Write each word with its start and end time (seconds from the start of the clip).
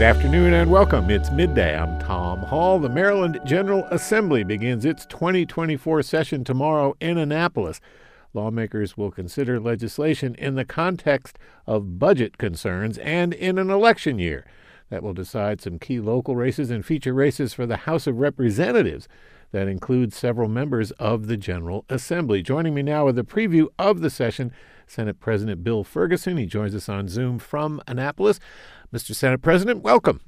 Good 0.00 0.16
afternoon 0.16 0.54
and 0.54 0.70
welcome. 0.70 1.10
It's 1.10 1.30
midday. 1.30 1.76
I'm 1.76 2.00
Tom 2.00 2.38
Hall. 2.38 2.78
The 2.78 2.88
Maryland 2.88 3.38
General 3.44 3.84
Assembly 3.90 4.42
begins 4.42 4.86
its 4.86 5.04
2024 5.04 6.02
session 6.02 6.42
tomorrow 6.42 6.94
in 7.02 7.18
Annapolis. 7.18 7.82
Lawmakers 8.32 8.96
will 8.96 9.10
consider 9.10 9.60
legislation 9.60 10.34
in 10.36 10.54
the 10.54 10.64
context 10.64 11.38
of 11.66 11.98
budget 11.98 12.38
concerns 12.38 12.96
and 12.96 13.34
in 13.34 13.58
an 13.58 13.68
election 13.68 14.18
year. 14.18 14.46
That 14.88 15.02
will 15.02 15.12
decide 15.12 15.60
some 15.60 15.78
key 15.78 16.00
local 16.00 16.34
races 16.34 16.70
and 16.70 16.82
feature 16.82 17.12
races 17.12 17.52
for 17.52 17.66
the 17.66 17.76
House 17.76 18.06
of 18.06 18.20
Representatives 18.20 19.06
that 19.52 19.68
includes 19.68 20.16
several 20.16 20.48
members 20.48 20.92
of 20.92 21.26
the 21.26 21.36
General 21.36 21.84
Assembly. 21.90 22.40
Joining 22.40 22.72
me 22.72 22.82
now 22.82 23.04
with 23.04 23.18
a 23.18 23.22
preview 23.22 23.66
of 23.78 24.00
the 24.00 24.08
session, 24.08 24.50
Senate 24.86 25.20
President 25.20 25.62
Bill 25.62 25.84
Ferguson. 25.84 26.36
He 26.36 26.46
joins 26.46 26.74
us 26.74 26.88
on 26.88 27.06
Zoom 27.06 27.38
from 27.38 27.80
Annapolis. 27.86 28.40
Mr. 28.92 29.14
Senate 29.14 29.40
President, 29.40 29.82
welcome. 29.82 30.20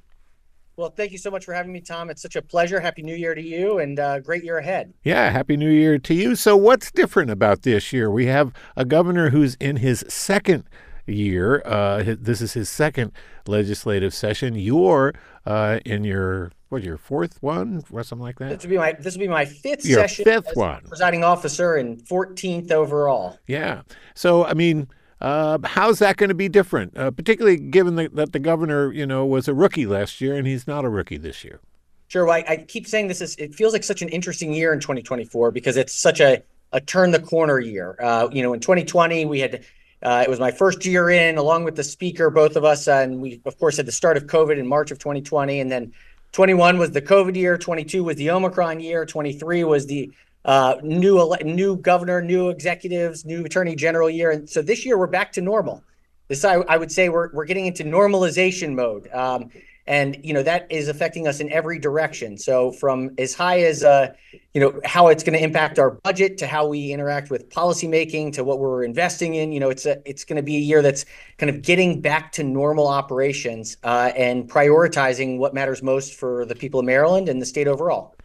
Well, 0.77 0.91
thank 0.91 1.13
you 1.13 1.19
so 1.19 1.31
much 1.31 1.45
for 1.45 1.53
having 1.53 1.73
me, 1.73 1.81
Tom. 1.81 2.09
It's 2.09 2.23
such 2.23 2.37
a 2.37 2.43
pleasure. 2.43 2.81
Happy 2.81 3.03
New 3.03 3.15
Year 3.15 3.35
to 3.35 3.43
you 3.43 3.79
and 3.79 3.99
uh, 3.99 4.21
great 4.21 4.43
year 4.43 4.59
ahead. 4.59 4.95
Yeah, 5.05 5.31
Happy 5.31 5.57
New 5.57 5.71
Year 5.71 5.99
to 5.99 6.15
you. 6.15 6.35
So, 6.35 6.57
what's 6.57 6.91
different 6.91 7.31
about 7.31 7.63
this 7.63 7.93
year? 7.93 8.11
We 8.11 8.27
have 8.27 8.53
a 8.77 8.85
governor 8.85 9.31
who's 9.31 9.55
in 9.57 9.77
his 9.77 10.05
second 10.09 10.65
year. 11.07 11.63
Uh, 11.67 12.15
this 12.19 12.41
is 12.41 12.55
his 12.55 12.71
second 12.71 13.13
legislative 13.47 14.15
session. 14.15 14.55
You're 14.55 15.13
uh, 15.45 15.81
in 15.85 16.05
your 16.05 16.53
what 16.69 16.83
your 16.83 16.97
fourth 16.97 17.43
one 17.43 17.83
or 17.93 18.03
something 18.03 18.25
like 18.25 18.39
that. 18.39 18.49
This 18.49 18.63
will 18.63 18.71
be 18.71 18.79
my 18.79 18.93
this 18.93 19.15
will 19.15 19.21
be 19.21 19.29
my 19.29 19.45
fifth 19.45 19.85
your 19.85 20.01
session. 20.01 20.25
Fifth 20.25 20.55
one. 20.55 20.83
Presiding 20.89 21.23
officer 21.23 21.75
and 21.77 22.07
fourteenth 22.09 22.73
overall. 22.73 23.39
Yeah. 23.47 23.83
So 24.15 24.47
I 24.47 24.55
mean 24.55 24.89
uh, 25.23 25.57
how's 25.63 26.01
that 26.01 26.17
going 26.17 26.29
to 26.29 26.35
be 26.35 26.49
different, 26.49 26.97
uh, 26.97 27.13
particularly 27.13 27.57
given 27.57 27.95
the, 27.95 28.09
that 28.09 28.33
the 28.33 28.41
governor, 28.41 28.93
you 28.93 29.07
know, 29.07 29.25
was 29.25 29.47
a 29.47 29.55
rookie 29.55 29.87
last 29.87 30.21
year 30.21 30.35
and 30.37 30.49
he's 30.49 30.67
not 30.67 30.85
a 30.85 30.89
rookie 30.89 31.17
this 31.17 31.45
year? 31.45 31.61
Sure. 32.09 32.27
Well, 32.27 32.35
I, 32.35 32.45
I 32.53 32.57
keep 32.57 32.89
saying 32.89 33.07
this 33.07 33.21
is. 33.21 33.37
It 33.37 33.55
feels 33.55 33.73
like 33.73 33.85
such 33.85 34.03
an 34.03 34.09
interesting 34.09 34.53
year 34.53 34.73
in 34.73 34.81
2024 34.81 35.53
because 35.53 35.77
it's 35.77 35.95
such 35.95 36.21
a 36.21 36.43
a 36.73 36.81
turn 36.81 37.13
the 37.13 37.21
corner 37.21 37.61
year. 37.61 37.97
Uh, 38.01 38.29
you 38.33 38.43
know, 38.43 38.53
in 38.53 38.61
2020 38.61 39.25
we 39.25 39.41
had. 39.41 39.65
Uh, 40.03 40.25
it 40.27 40.29
was 40.29 40.41
my 40.41 40.51
first 40.51 40.85
year 40.85 41.11
in, 41.11 41.39
along 41.39 41.63
with 41.63 41.77
the 41.77 41.85
speaker, 41.85 42.29
both 42.29 42.57
of 42.57 42.65
us, 42.65 42.89
and 42.89 43.21
we 43.21 43.41
of 43.45 43.57
course 43.61 43.77
had 43.77 43.87
the 43.87 43.93
start 43.93 44.17
of 44.17 44.27
COVID 44.27 44.59
in 44.59 44.67
March 44.67 44.91
of 44.91 44.99
2020, 44.99 45.61
and 45.61 45.71
then 45.71 45.93
21 46.33 46.77
was 46.77 46.91
the 46.91 47.01
COVID 47.01 47.37
year, 47.37 47.57
22 47.57 48.03
was 48.03 48.17
the 48.17 48.29
Omicron 48.29 48.81
year, 48.81 49.07
23 49.07 49.63
was 49.63 49.87
the 49.87 50.11
uh, 50.45 50.77
new 50.83 51.19
ele- 51.19 51.45
new 51.45 51.77
governor, 51.77 52.21
new 52.21 52.49
executives, 52.49 53.25
new 53.25 53.45
attorney 53.45 53.77
general 53.77 54.11
year, 54.11 54.31
and 54.31 54.49
so 54.49 54.63
this 54.63 54.85
year 54.85 54.99
we're 54.99 55.07
back 55.07 55.33
to 55.33 55.41
normal. 55.41 55.83
This 56.29 56.45
I, 56.45 56.55
I 56.55 56.77
would 56.77 56.91
say 56.91 57.09
we're 57.09 57.33
we're 57.33 57.45
getting 57.45 57.67
into 57.67 57.85
normalization 57.85 58.75
mode, 58.75 59.09
um, 59.13 59.51
and 59.87 60.17
you 60.23 60.33
know 60.35 60.43
that 60.43 60.67
is 60.71 60.89
affecting 60.89 61.29
us 61.29 61.41
in 61.41 61.51
every 61.53 61.79
direction. 61.79 62.37
So 62.39 62.73
from 62.73 63.11
as 63.19 63.35
high 63.35 63.61
as 63.61 63.85
uh, 63.85 64.15
you 64.53 64.61
know 64.61 64.81
how 64.85 65.09
it's 65.09 65.23
going 65.23 65.39
to 65.39 65.45
impact 65.45 65.79
our 65.79 65.91
budget 65.91 66.39
to 66.39 66.47
how 66.47 66.67
we 66.67 66.93
interact 66.93 67.31
with 67.31 67.49
policymaking 67.51 68.33
to 68.33 68.45
what 68.45 68.59
we're 68.59 68.83
investing 68.83 69.35
in. 69.35 69.53
You 69.53 69.61
know, 69.61 69.71
it's 69.71 69.87
a 69.87 70.03
it's 70.09 70.25
going 70.25 70.37
to 70.37 70.43
be 70.43 70.57
a 70.57 70.61
year 70.61 70.83
that's 70.83 71.05
kind 71.39 71.51
of 71.51 71.63
getting 71.63 72.01
back 72.01 72.33
to 72.33 72.43
normal 72.43 72.89
operations 72.89 73.77
uh, 73.85 74.11
and 74.17 74.49
prioritizing 74.51 75.39
what 75.39 75.55
matters 75.55 75.83
most 75.83 76.15
for 76.15 76.47
the 76.47 76.55
people 76.55 76.81
of 76.81 76.87
Maryland 76.87 77.29
and 77.29 77.41
the 77.41 77.47
state 77.47 77.69
overall. 77.69 78.17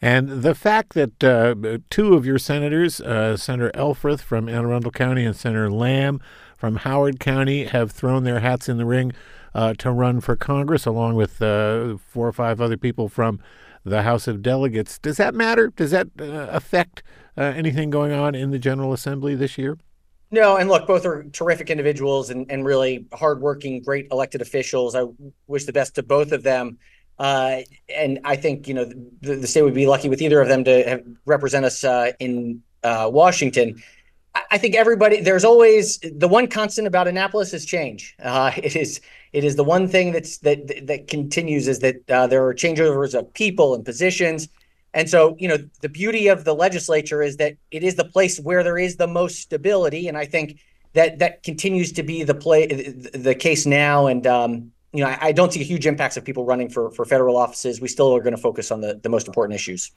And 0.00 0.42
the 0.42 0.54
fact 0.54 0.94
that 0.94 1.24
uh, 1.24 1.78
two 1.90 2.14
of 2.14 2.24
your 2.24 2.38
senators, 2.38 3.00
uh, 3.00 3.36
Senator 3.36 3.72
Elfreth 3.74 4.22
from 4.22 4.48
Anne 4.48 4.64
Arundel 4.64 4.92
County 4.92 5.24
and 5.24 5.34
Senator 5.34 5.70
Lam 5.70 6.20
from 6.56 6.76
Howard 6.76 7.18
County, 7.18 7.64
have 7.64 7.90
thrown 7.90 8.24
their 8.24 8.40
hats 8.40 8.68
in 8.68 8.78
the 8.78 8.84
ring 8.84 9.12
uh, 9.54 9.74
to 9.78 9.90
run 9.90 10.20
for 10.20 10.36
Congress, 10.36 10.86
along 10.86 11.16
with 11.16 11.42
uh, 11.42 11.96
four 11.96 12.28
or 12.28 12.32
five 12.32 12.60
other 12.60 12.76
people 12.76 13.08
from 13.08 13.40
the 13.84 14.02
House 14.02 14.28
of 14.28 14.42
Delegates. 14.42 14.98
Does 14.98 15.16
that 15.16 15.34
matter? 15.34 15.68
Does 15.68 15.90
that 15.90 16.08
uh, 16.20 16.46
affect 16.50 17.02
uh, 17.36 17.42
anything 17.42 17.90
going 17.90 18.12
on 18.12 18.34
in 18.34 18.50
the 18.50 18.58
General 18.58 18.92
Assembly 18.92 19.34
this 19.34 19.58
year? 19.58 19.78
No, 20.30 20.56
and 20.56 20.68
look, 20.68 20.86
both 20.86 21.06
are 21.06 21.24
terrific 21.32 21.70
individuals 21.70 22.28
and, 22.28 22.50
and 22.50 22.64
really 22.64 23.06
hardworking, 23.14 23.82
great 23.82 24.08
elected 24.12 24.42
officials. 24.42 24.94
I 24.94 25.04
wish 25.46 25.64
the 25.64 25.72
best 25.72 25.94
to 25.94 26.02
both 26.02 26.32
of 26.32 26.42
them. 26.42 26.78
Uh, 27.18 27.62
and 27.94 28.20
I 28.24 28.36
think 28.36 28.68
you 28.68 28.74
know 28.74 28.84
the, 28.84 29.36
the, 29.36 29.46
state 29.46 29.62
would 29.62 29.74
be 29.74 29.86
lucky 29.86 30.08
with 30.08 30.22
either 30.22 30.40
of 30.40 30.48
them 30.48 30.62
to 30.64 30.88
have, 30.88 31.04
represent 31.26 31.64
us 31.64 31.82
uh, 31.82 32.12
in 32.20 32.62
uh, 32.84 33.10
Washington. 33.12 33.82
I, 34.50 34.58
think 34.58 34.76
everybody 34.76 35.20
there's 35.20 35.44
always 35.44 35.98
the 35.98 36.28
one 36.28 36.46
constant 36.46 36.86
about 36.86 37.08
Annapolis 37.08 37.52
is 37.52 37.64
change. 37.64 38.14
Uh, 38.22 38.52
it 38.56 38.76
is 38.76 39.00
it 39.32 39.42
is 39.42 39.56
the 39.56 39.64
one 39.64 39.88
thing 39.88 40.12
that's 40.12 40.38
that 40.38 40.86
that 40.86 41.08
continues 41.08 41.66
is 41.66 41.80
that 41.80 42.08
uh, 42.08 42.26
there 42.28 42.46
are 42.46 42.54
changeovers 42.54 43.18
of 43.18 43.32
people 43.34 43.74
and 43.74 43.84
positions. 43.84 44.48
And 44.94 45.08
so, 45.08 45.36
you 45.38 45.48
know, 45.48 45.58
the 45.82 45.88
beauty 45.88 46.28
of 46.28 46.44
the 46.44 46.54
legislature 46.54 47.22
is 47.22 47.36
that 47.36 47.56
it 47.70 47.84
is 47.84 47.96
the 47.96 48.06
place 48.06 48.40
where 48.40 48.62
there 48.62 48.78
is 48.78 48.96
the 48.96 49.06
most 49.06 49.40
stability, 49.40 50.08
and 50.08 50.16
I 50.16 50.24
think 50.24 50.60
that 50.94 51.18
that 51.18 51.42
continues 51.42 51.92
to 51.92 52.02
be 52.02 52.22
the 52.22 52.34
play 52.34 52.66
the 52.66 53.34
case 53.34 53.66
now. 53.66 54.06
And 54.06 54.26
um, 54.26 54.72
you 54.92 55.04
know, 55.04 55.10
I, 55.10 55.18
I, 55.20 55.32
don't 55.32 55.52
see 55.52 55.62
huge 55.62 55.86
impacts 55.86 56.16
of 56.16 56.24
people 56.24 56.46
running 56.46 56.70
for, 56.70 56.90
for 56.92 57.04
federal 57.04 57.36
offices. 57.36 57.80
We 57.80 57.88
still 57.88 58.14
are 58.16 58.20
going 58.20 58.34
to 58.34 58.40
focus 58.40 58.70
on 58.70 58.80
the, 58.80 58.98
the 59.02 59.10
most 59.10 59.26
important 59.26 59.54
issues. 59.54 59.90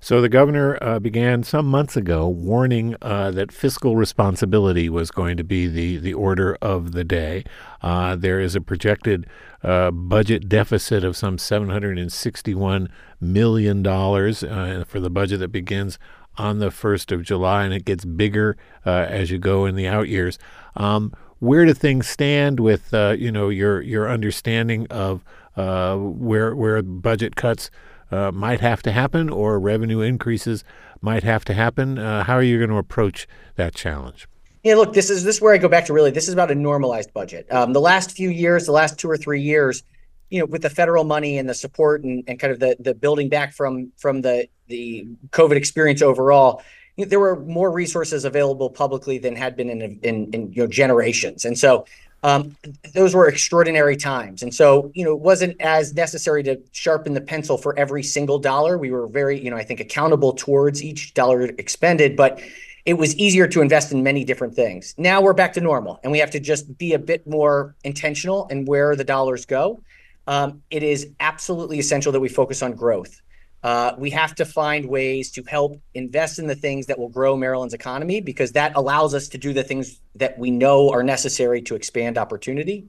So 0.00 0.22
the 0.22 0.30
governor 0.30 0.78
uh, 0.80 0.98
began 0.98 1.42
some 1.42 1.66
months 1.66 1.94
ago 1.94 2.26
warning 2.26 2.96
uh, 3.02 3.32
that 3.32 3.52
fiscal 3.52 3.96
responsibility 3.96 4.88
was 4.88 5.10
going 5.10 5.36
to 5.36 5.44
be 5.44 5.66
the, 5.66 5.98
the 5.98 6.14
order 6.14 6.56
of 6.62 6.92
the 6.92 7.04
day. 7.04 7.44
Uh, 7.82 8.16
there 8.16 8.40
is 8.40 8.56
a 8.56 8.62
projected 8.62 9.26
uh, 9.62 9.90
budget 9.90 10.48
deficit 10.48 11.04
of 11.04 11.18
some 11.18 11.36
$761 11.36 12.88
million 13.20 13.86
uh, 13.86 14.84
for 14.86 15.00
the 15.00 15.10
budget 15.10 15.40
that 15.40 15.48
begins 15.48 15.98
on 16.38 16.60
the 16.60 16.70
1st 16.70 17.12
of 17.12 17.22
July, 17.22 17.64
and 17.64 17.74
it 17.74 17.84
gets 17.84 18.06
bigger 18.06 18.56
uh, 18.86 19.06
as 19.08 19.30
you 19.30 19.38
go 19.38 19.66
in 19.66 19.76
the 19.76 19.86
out 19.86 20.08
years. 20.08 20.38
Um, 20.76 21.12
where 21.40 21.64
do 21.64 21.74
things 21.74 22.06
stand 22.06 22.60
with 22.60 22.94
uh, 22.94 23.16
you 23.18 23.32
know 23.32 23.48
your 23.48 23.82
your 23.82 24.08
understanding 24.08 24.86
of 24.88 25.24
uh, 25.56 25.96
where 25.96 26.54
where 26.54 26.80
budget 26.82 27.34
cuts 27.34 27.70
uh, 28.10 28.30
might 28.30 28.60
have 28.60 28.82
to 28.82 28.92
happen 28.92 29.28
or 29.28 29.58
revenue 29.58 30.00
increases 30.00 30.64
might 31.00 31.24
have 31.24 31.44
to 31.46 31.54
happen? 31.54 31.98
Uh, 31.98 32.24
how 32.24 32.34
are 32.34 32.42
you 32.42 32.58
going 32.58 32.70
to 32.70 32.76
approach 32.76 33.26
that 33.56 33.74
challenge? 33.74 34.28
Yeah, 34.62 34.74
look, 34.74 34.92
this 34.92 35.08
is 35.08 35.24
this 35.24 35.36
is 35.36 35.42
where 35.42 35.54
I 35.54 35.58
go 35.58 35.68
back 35.68 35.86
to 35.86 35.92
really. 35.92 36.10
This 36.10 36.28
is 36.28 36.34
about 36.34 36.50
a 36.50 36.54
normalized 36.54 37.12
budget. 37.12 37.50
Um, 37.50 37.72
the 37.72 37.80
last 37.80 38.12
few 38.12 38.28
years, 38.28 38.66
the 38.66 38.72
last 38.72 38.98
two 38.98 39.10
or 39.10 39.16
three 39.16 39.40
years, 39.40 39.82
you 40.28 40.38
know, 40.38 40.46
with 40.46 40.62
the 40.62 40.70
federal 40.70 41.04
money 41.04 41.38
and 41.38 41.48
the 41.48 41.54
support 41.54 42.04
and, 42.04 42.22
and 42.28 42.38
kind 42.38 42.52
of 42.52 42.60
the 42.60 42.76
the 42.78 42.94
building 42.94 43.30
back 43.30 43.54
from 43.54 43.92
from 43.96 44.20
the 44.20 44.48
the 44.68 45.06
COVID 45.30 45.56
experience 45.56 46.02
overall, 46.02 46.62
there 46.96 47.20
were 47.20 47.36
more 47.40 47.70
resources 47.70 48.24
available 48.24 48.70
publicly 48.70 49.18
than 49.18 49.36
had 49.36 49.56
been 49.56 49.70
in 49.70 49.98
in, 50.02 50.32
in 50.32 50.52
you 50.52 50.62
know 50.62 50.66
generations, 50.66 51.44
and 51.44 51.58
so 51.58 51.86
um, 52.22 52.54
those 52.92 53.14
were 53.14 53.28
extraordinary 53.28 53.96
times. 53.96 54.42
And 54.42 54.54
so 54.54 54.90
you 54.94 55.04
know 55.04 55.12
it 55.12 55.20
wasn't 55.20 55.60
as 55.60 55.94
necessary 55.94 56.42
to 56.44 56.60
sharpen 56.72 57.14
the 57.14 57.20
pencil 57.20 57.56
for 57.56 57.78
every 57.78 58.02
single 58.02 58.38
dollar. 58.38 58.76
We 58.78 58.90
were 58.90 59.06
very 59.06 59.42
you 59.42 59.50
know 59.50 59.56
I 59.56 59.64
think 59.64 59.80
accountable 59.80 60.32
towards 60.32 60.82
each 60.82 61.14
dollar 61.14 61.42
expended, 61.42 62.16
but 62.16 62.40
it 62.86 62.94
was 62.94 63.14
easier 63.16 63.46
to 63.46 63.60
invest 63.60 63.92
in 63.92 64.02
many 64.02 64.24
different 64.24 64.54
things. 64.54 64.94
Now 64.96 65.20
we're 65.20 65.34
back 65.34 65.52
to 65.54 65.60
normal, 65.60 66.00
and 66.02 66.12
we 66.12 66.18
have 66.18 66.30
to 66.32 66.40
just 66.40 66.76
be 66.78 66.94
a 66.94 66.98
bit 66.98 67.26
more 67.26 67.74
intentional 67.84 68.46
in 68.48 68.64
where 68.64 68.96
the 68.96 69.04
dollars 69.04 69.46
go. 69.46 69.82
Um, 70.26 70.62
it 70.70 70.82
is 70.82 71.08
absolutely 71.18 71.78
essential 71.78 72.12
that 72.12 72.20
we 72.20 72.28
focus 72.28 72.62
on 72.62 72.72
growth. 72.72 73.20
Uh, 73.62 73.92
we 73.98 74.10
have 74.10 74.34
to 74.34 74.44
find 74.44 74.86
ways 74.86 75.30
to 75.32 75.42
help 75.42 75.78
invest 75.94 76.38
in 76.38 76.46
the 76.46 76.54
things 76.54 76.86
that 76.86 76.98
will 76.98 77.10
grow 77.10 77.36
Maryland's 77.36 77.74
economy 77.74 78.20
because 78.20 78.52
that 78.52 78.72
allows 78.74 79.14
us 79.14 79.28
to 79.28 79.38
do 79.38 79.52
the 79.52 79.62
things 79.62 80.00
that 80.14 80.38
we 80.38 80.50
know 80.50 80.90
are 80.90 81.02
necessary 81.02 81.60
to 81.60 81.74
expand 81.74 82.16
opportunity. 82.16 82.88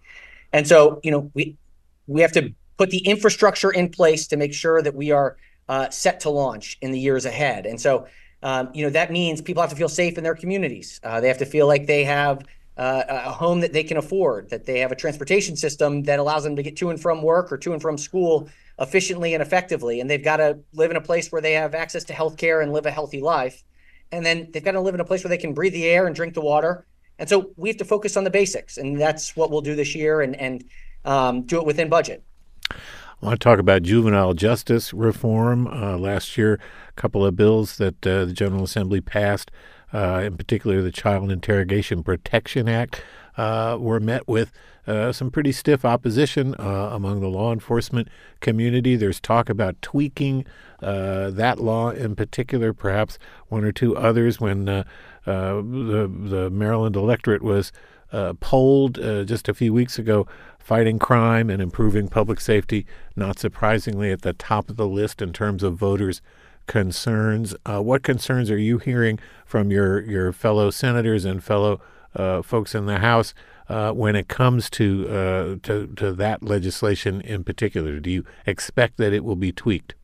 And 0.53 0.67
so, 0.67 0.99
you 1.03 1.11
know, 1.11 1.29
we 1.33 1.57
we 2.07 2.21
have 2.21 2.31
to 2.33 2.53
put 2.77 2.89
the 2.89 2.99
infrastructure 2.99 3.71
in 3.71 3.89
place 3.89 4.27
to 4.27 4.37
make 4.37 4.53
sure 4.53 4.81
that 4.81 4.95
we 4.95 5.11
are 5.11 5.37
uh, 5.69 5.89
set 5.89 6.21
to 6.21 6.29
launch 6.29 6.77
in 6.81 6.91
the 6.91 6.99
years 6.99 7.25
ahead. 7.25 7.65
And 7.65 7.79
so, 7.79 8.07
um, 8.43 8.69
you 8.73 8.83
know, 8.83 8.89
that 8.89 9.11
means 9.11 9.41
people 9.41 9.61
have 9.61 9.69
to 9.69 9.75
feel 9.75 9.89
safe 9.89 10.17
in 10.17 10.23
their 10.23 10.35
communities. 10.35 10.99
Uh, 11.03 11.21
they 11.21 11.27
have 11.27 11.37
to 11.37 11.45
feel 11.45 11.67
like 11.67 11.85
they 11.85 12.03
have 12.03 12.43
uh, 12.77 13.03
a 13.07 13.31
home 13.31 13.59
that 13.59 13.73
they 13.73 13.83
can 13.83 13.97
afford, 13.97 14.49
that 14.49 14.65
they 14.65 14.79
have 14.79 14.91
a 14.91 14.95
transportation 14.95 15.55
system 15.55 16.03
that 16.03 16.17
allows 16.17 16.43
them 16.43 16.55
to 16.55 16.63
get 16.63 16.75
to 16.77 16.89
and 16.89 16.99
from 16.99 17.21
work 17.21 17.51
or 17.51 17.57
to 17.57 17.73
and 17.73 17.81
from 17.81 17.97
school 17.97 18.49
efficiently 18.81 19.33
and 19.33 19.41
effectively. 19.41 20.01
And 20.01 20.09
they've 20.09 20.23
got 20.23 20.37
to 20.37 20.59
live 20.73 20.91
in 20.91 20.97
a 20.97 21.01
place 21.01 21.31
where 21.31 21.41
they 21.41 21.53
have 21.53 21.75
access 21.75 22.03
to 22.05 22.13
health 22.13 22.37
care 22.37 22.61
and 22.61 22.73
live 22.73 22.85
a 22.85 22.91
healthy 22.91 23.21
life. 23.21 23.63
And 24.11 24.25
then 24.25 24.49
they've 24.51 24.63
got 24.63 24.71
to 24.71 24.81
live 24.81 24.95
in 24.95 24.99
a 24.99 25.05
place 25.05 25.23
where 25.23 25.29
they 25.29 25.37
can 25.37 25.53
breathe 25.53 25.73
the 25.73 25.85
air 25.85 26.07
and 26.07 26.15
drink 26.15 26.33
the 26.33 26.41
water. 26.41 26.85
And 27.19 27.29
so 27.29 27.51
we 27.55 27.69
have 27.69 27.77
to 27.77 27.85
focus 27.85 28.17
on 28.17 28.23
the 28.23 28.29
basics. 28.29 28.77
And 28.77 28.99
that's 28.99 29.35
what 29.35 29.51
we'll 29.51 29.61
do 29.61 29.75
this 29.75 29.95
year 29.95 30.21
and, 30.21 30.35
and 30.35 30.63
um, 31.05 31.43
do 31.43 31.59
it 31.59 31.65
within 31.65 31.87
budget. 31.87 32.23
I 32.71 33.27
want 33.27 33.39
to 33.39 33.43
talk 33.43 33.59
about 33.59 33.83
juvenile 33.83 34.33
justice 34.33 34.93
reform. 34.93 35.67
Uh, 35.67 35.97
last 35.97 36.37
year, 36.37 36.59
a 36.89 36.93
couple 36.93 37.23
of 37.23 37.35
bills 37.35 37.77
that 37.77 38.05
uh, 38.05 38.25
the 38.25 38.33
General 38.33 38.63
Assembly 38.63 38.99
passed, 38.99 39.51
uh, 39.93 40.23
in 40.25 40.37
particular 40.37 40.81
the 40.81 40.91
Child 40.91 41.31
Interrogation 41.31 42.01
Protection 42.01 42.67
Act, 42.67 43.03
uh, 43.37 43.77
were 43.79 43.99
met 43.99 44.27
with 44.27 44.51
uh, 44.87 45.11
some 45.11 45.29
pretty 45.29 45.51
stiff 45.51 45.85
opposition 45.85 46.55
uh, 46.59 46.89
among 46.91 47.21
the 47.21 47.27
law 47.27 47.53
enforcement 47.53 48.07
community. 48.39 48.95
There's 48.95 49.19
talk 49.19 49.49
about 49.49 49.79
tweaking 49.81 50.45
uh, 50.81 51.29
that 51.31 51.59
law 51.59 51.91
in 51.91 52.15
particular, 52.15 52.73
perhaps 52.73 53.19
one 53.49 53.63
or 53.63 53.71
two 53.71 53.95
others. 53.95 54.39
When 54.39 54.67
uh, 54.67 54.83
uh, 55.27 55.55
the 55.55 56.11
the 56.11 56.49
Maryland 56.49 56.95
electorate 56.95 57.43
was 57.43 57.71
polled 58.39 58.95
just 58.95 59.47
a 59.47 59.53
few 59.53 59.71
weeks 59.73 59.97
ago, 59.97 60.27
fighting 60.59 60.99
crime 60.99 61.49
and 61.49 61.61
improving 61.61 62.07
public 62.07 62.41
safety, 62.41 62.85
not 63.15 63.39
surprisingly, 63.39 64.11
at 64.11 64.21
the 64.21 64.33
top 64.33 64.69
of 64.69 64.77
the 64.77 64.87
list 64.87 65.21
in 65.21 65.31
terms 65.31 65.63
of 65.63 65.75
voters' 65.75 66.21
concerns. 66.67 67.55
what 67.65 68.03
concerns 68.03 68.49
are 68.49 68.57
you 68.57 68.79
hearing 68.79 69.19
from 69.45 69.69
your 69.69 70.01
your 70.01 70.33
fellow 70.33 70.71
senators 70.71 71.23
and 71.23 71.43
fellow 71.43 71.79
folks 72.43 72.73
in 72.73 72.87
the 72.87 72.97
House? 72.97 73.35
Uh, 73.69 73.91
when 73.91 74.15
it 74.15 74.27
comes 74.27 74.69
to, 74.71 75.07
uh, 75.07 75.55
to 75.63 75.87
to 75.95 76.13
that 76.13 76.43
legislation 76.43 77.21
in 77.21 77.43
particular? 77.43 77.99
Do 77.99 78.09
you 78.09 78.25
expect 78.45 78.97
that 78.97 79.13
it 79.13 79.23
will 79.23 79.35
be 79.35 79.51
tweaked? 79.51 79.95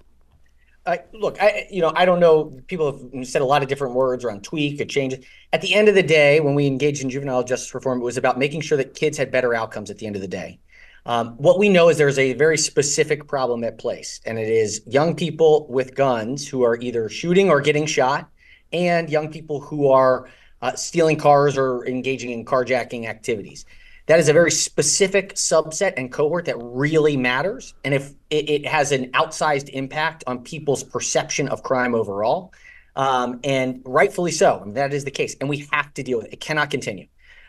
Uh, 0.88 0.95
look, 1.12 1.38
I 1.42 1.68
you 1.69 1.81
know 1.81 1.92
I 1.95 2.06
don't 2.06 2.21
know. 2.21 2.57
People 2.68 3.09
have 3.13 3.27
said 3.27 3.42
a 3.42 3.45
lot 3.45 3.62
of 3.62 3.68
different 3.68 3.94
words 3.94 4.24
around 4.24 4.44
tweak 4.45 4.80
or 4.80 4.86
change. 4.86 5.15
At 5.51 5.62
the 5.62 5.75
end 5.75 5.89
of 5.89 5.95
the 5.95 6.04
day, 6.04 6.39
when 6.39 6.56
we 6.56 6.65
engaged 6.65 7.04
in 7.04 7.09
juvenile 7.09 7.44
justice 7.44 7.74
reform, 7.75 8.00
it 8.00 8.06
was 8.06 8.15
about 8.15 8.39
making 8.39 8.62
sure 8.62 8.77
that 8.77 8.95
kids 8.95 9.18
had 9.18 9.30
better 9.30 9.54
outcomes. 9.54 9.92
At 9.92 9.98
the 9.98 10.07
end 10.07 10.15
of 10.15 10.21
the 10.21 10.30
day, 10.30 10.59
um, 11.06 11.36
what 11.38 11.59
we 11.59 11.68
know 11.68 11.89
is 11.89 11.98
there's 11.98 12.18
a 12.18 12.33
very 12.33 12.57
specific 12.57 13.27
problem 13.27 13.65
at 13.65 13.77
place, 13.77 14.21
and 14.25 14.39
it 14.39 14.48
is 14.48 14.81
young 14.88 15.13
people 15.13 15.68
with 15.69 15.94
guns 15.94 16.48
who 16.48 16.63
are 16.63 16.77
either 16.77 17.09
shooting 17.09 17.50
or 17.50 17.59
getting 17.59 17.86
shot, 17.86 18.30
and 18.71 19.09
young 19.09 19.30
people 19.30 19.59
who 19.59 19.89
are 19.89 20.30
uh, 20.62 20.75
stealing 20.75 21.18
cars 21.18 21.57
or 21.57 21.86
engaging 21.86 22.31
in 22.31 22.45
carjacking 22.45 23.06
activities. 23.06 23.65
That 24.07 24.19
is 24.19 24.30
a 24.30 24.33
very 24.33 24.51
specific 24.51 25.33
subset 25.33 25.94
and 25.98 26.12
cohort 26.12 26.45
that 26.45 26.56
really 26.59 27.18
matters. 27.18 27.74
And 27.83 27.94
if 27.94 28.12
it, 28.30 28.50
it 28.50 28.65
has 28.65 28.92
an 28.94 29.12
outsized 29.12 29.69
impact 29.69 30.24
on 30.27 30.44
people's 30.44 30.83
perception 30.83 31.50
of 31.50 31.62
crime 31.62 31.94
overall, 31.94 32.54
um, 32.95 33.39
and 33.44 33.81
rightfully 33.86 34.31
so, 34.31 34.63
that 34.68 34.94
is 34.94 35.04
the 35.04 35.12
case. 35.12 35.36
And 35.39 35.50
we 35.50 35.68
have 35.71 35.94
to 35.95 36.04
deal 36.04 36.18
with 36.19 36.27
it. 36.27 36.33
It 36.33 36.39
cannot 36.39 36.71
continue. 36.71 37.07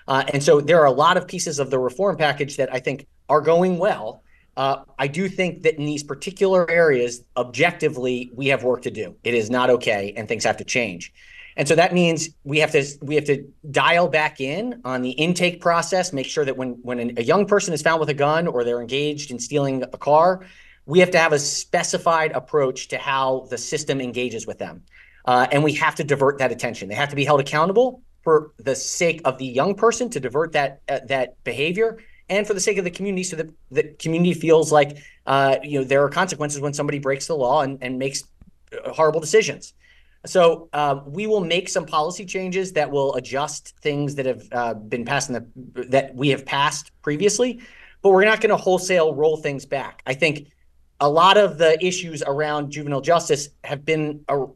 Uh, 0.09 0.25
and 0.33 0.43
so 0.43 0.61
there 0.61 0.81
are 0.81 0.87
a 0.87 0.93
lot 0.93 1.17
of 1.17 1.29
pieces 1.29 1.59
of 1.59 1.71
the 1.71 1.79
reform 1.79 2.17
package 2.17 2.57
that 2.57 2.73
I 2.73 2.81
think 2.81 3.07
are 3.29 3.41
going 3.41 3.79
well. 3.79 4.23
Uh, 4.57 4.83
I 4.99 5.07
do 5.07 5.29
think 5.29 5.63
that 5.63 5.77
in 5.77 5.87
these 5.87 6.03
particular 6.03 6.69
areas, 6.69 7.23
objectively, 7.37 8.31
we 8.35 8.49
have 8.49 8.65
work 8.65 8.83
to 8.83 8.91
do. 8.91 9.15
It 9.23 9.35
is 9.35 9.51
not 9.51 9.71
okay, 9.71 10.13
and 10.17 10.27
things 10.27 10.45
have 10.45 10.57
to 10.57 10.65
change. 10.65 11.13
And 11.59 11.67
so 11.67 11.75
that 11.75 11.93
means 11.93 12.31
we 12.45 12.61
have 12.61 12.71
to 12.71 12.87
we 13.03 13.17
have 13.17 13.25
to 13.25 13.45
dial 13.73 14.07
back 14.07 14.41
in 14.41 14.81
on 14.85 15.03
the 15.03 15.11
intake 15.11 15.61
process, 15.61 16.13
make 16.13 16.27
sure 16.27 16.45
that 16.45 16.57
when 16.57 16.79
when 16.83 17.19
a 17.19 17.23
young 17.23 17.47
person 17.47 17.75
is 17.75 17.83
found 17.83 17.99
with 17.99 18.09
a 18.09 18.15
gun 18.15 18.47
or 18.47 18.63
they're 18.63 18.81
engaged 18.81 19.33
in 19.33 19.41
stealing 19.41 19.83
a 19.83 19.99
car, 19.99 20.47
we 20.87 21.01
have 21.01 21.11
to 21.11 21.19
have 21.19 21.33
a 21.33 21.39
specified 21.39 22.31
approach 22.31 22.87
to 22.89 22.97
how 22.97 23.49
the 23.51 23.59
system 23.59 24.01
engages 24.01 24.47
with 24.47 24.59
them. 24.59 24.85
Uh, 25.25 25.49
and 25.51 25.65
we 25.65 25.75
have 25.75 25.97
to 25.97 26.05
divert 26.05 26.39
that 26.39 26.53
attention. 26.53 26.89
They 26.89 26.95
have 26.95 27.11
to 27.11 27.17
be 27.17 27.25
held 27.25 27.41
accountable 27.41 28.03
for 28.23 28.53
the 28.59 28.77
sake 28.77 29.21
of 29.25 29.37
the 29.39 29.47
young 29.47 29.75
person 29.75 30.09
to 30.11 30.21
divert 30.21 30.53
that 30.53 30.81
uh, 30.89 31.01
that 31.07 31.43
behavior 31.43 31.99
and 32.29 32.47
for 32.47 32.55
the 32.55 32.61
sake 32.61 32.79
of 32.79 32.85
the 32.85 32.91
community 32.91 33.25
so 33.25 33.35
that 33.35 33.51
the 33.73 33.83
community 33.99 34.33
feels 34.33 34.71
like 34.71 34.99
uh, 35.27 35.57
you 35.65 35.81
know 35.81 35.85
there 35.85 36.05
are 36.05 36.09
consequences 36.09 36.61
when 36.61 36.73
somebody 36.73 37.01
breaks 37.01 37.27
the 37.27 37.35
law 37.35 37.63
and, 37.63 37.79
and 37.83 37.99
makes 37.99 38.23
uh, 38.73 38.93
horrible 38.93 39.19
decisions 39.19 39.75
so 40.27 40.69
uh, 40.73 41.01
we 41.07 41.27
will 41.27 41.41
make 41.41 41.69
some 41.69 41.87
policy 41.87 42.25
changes 42.25 42.73
that 42.73 42.91
will 42.91 43.15
adjust 43.15 43.75
things 43.81 44.15
that 44.17 44.27
have 44.27 44.43
uh, 44.53 44.75
been 44.75 45.05
passed 45.05 45.31
in 45.31 45.35
the 45.35 45.85
that 45.89 46.15
we 46.15 46.29
have 46.29 46.45
passed 46.45 46.91
previously, 47.03 47.61
but 48.03 48.11
we're 48.11 48.25
not 48.25 48.41
going 48.41 48.51
to 48.51 48.57
wholesale 48.57 49.15
roll 49.15 49.37
things 49.37 49.65
back. 49.65 50.03
I 50.07 50.15
think 50.15 50.49
a 51.01 51.09
lot 51.09 51.37
of 51.37 51.59
the 51.59 51.83
issues 51.85 52.23
around 52.27 52.71
juvenile 52.71 53.01
justice 53.01 53.49
have 53.63 53.85
been 53.85 54.25
a, 54.29 54.47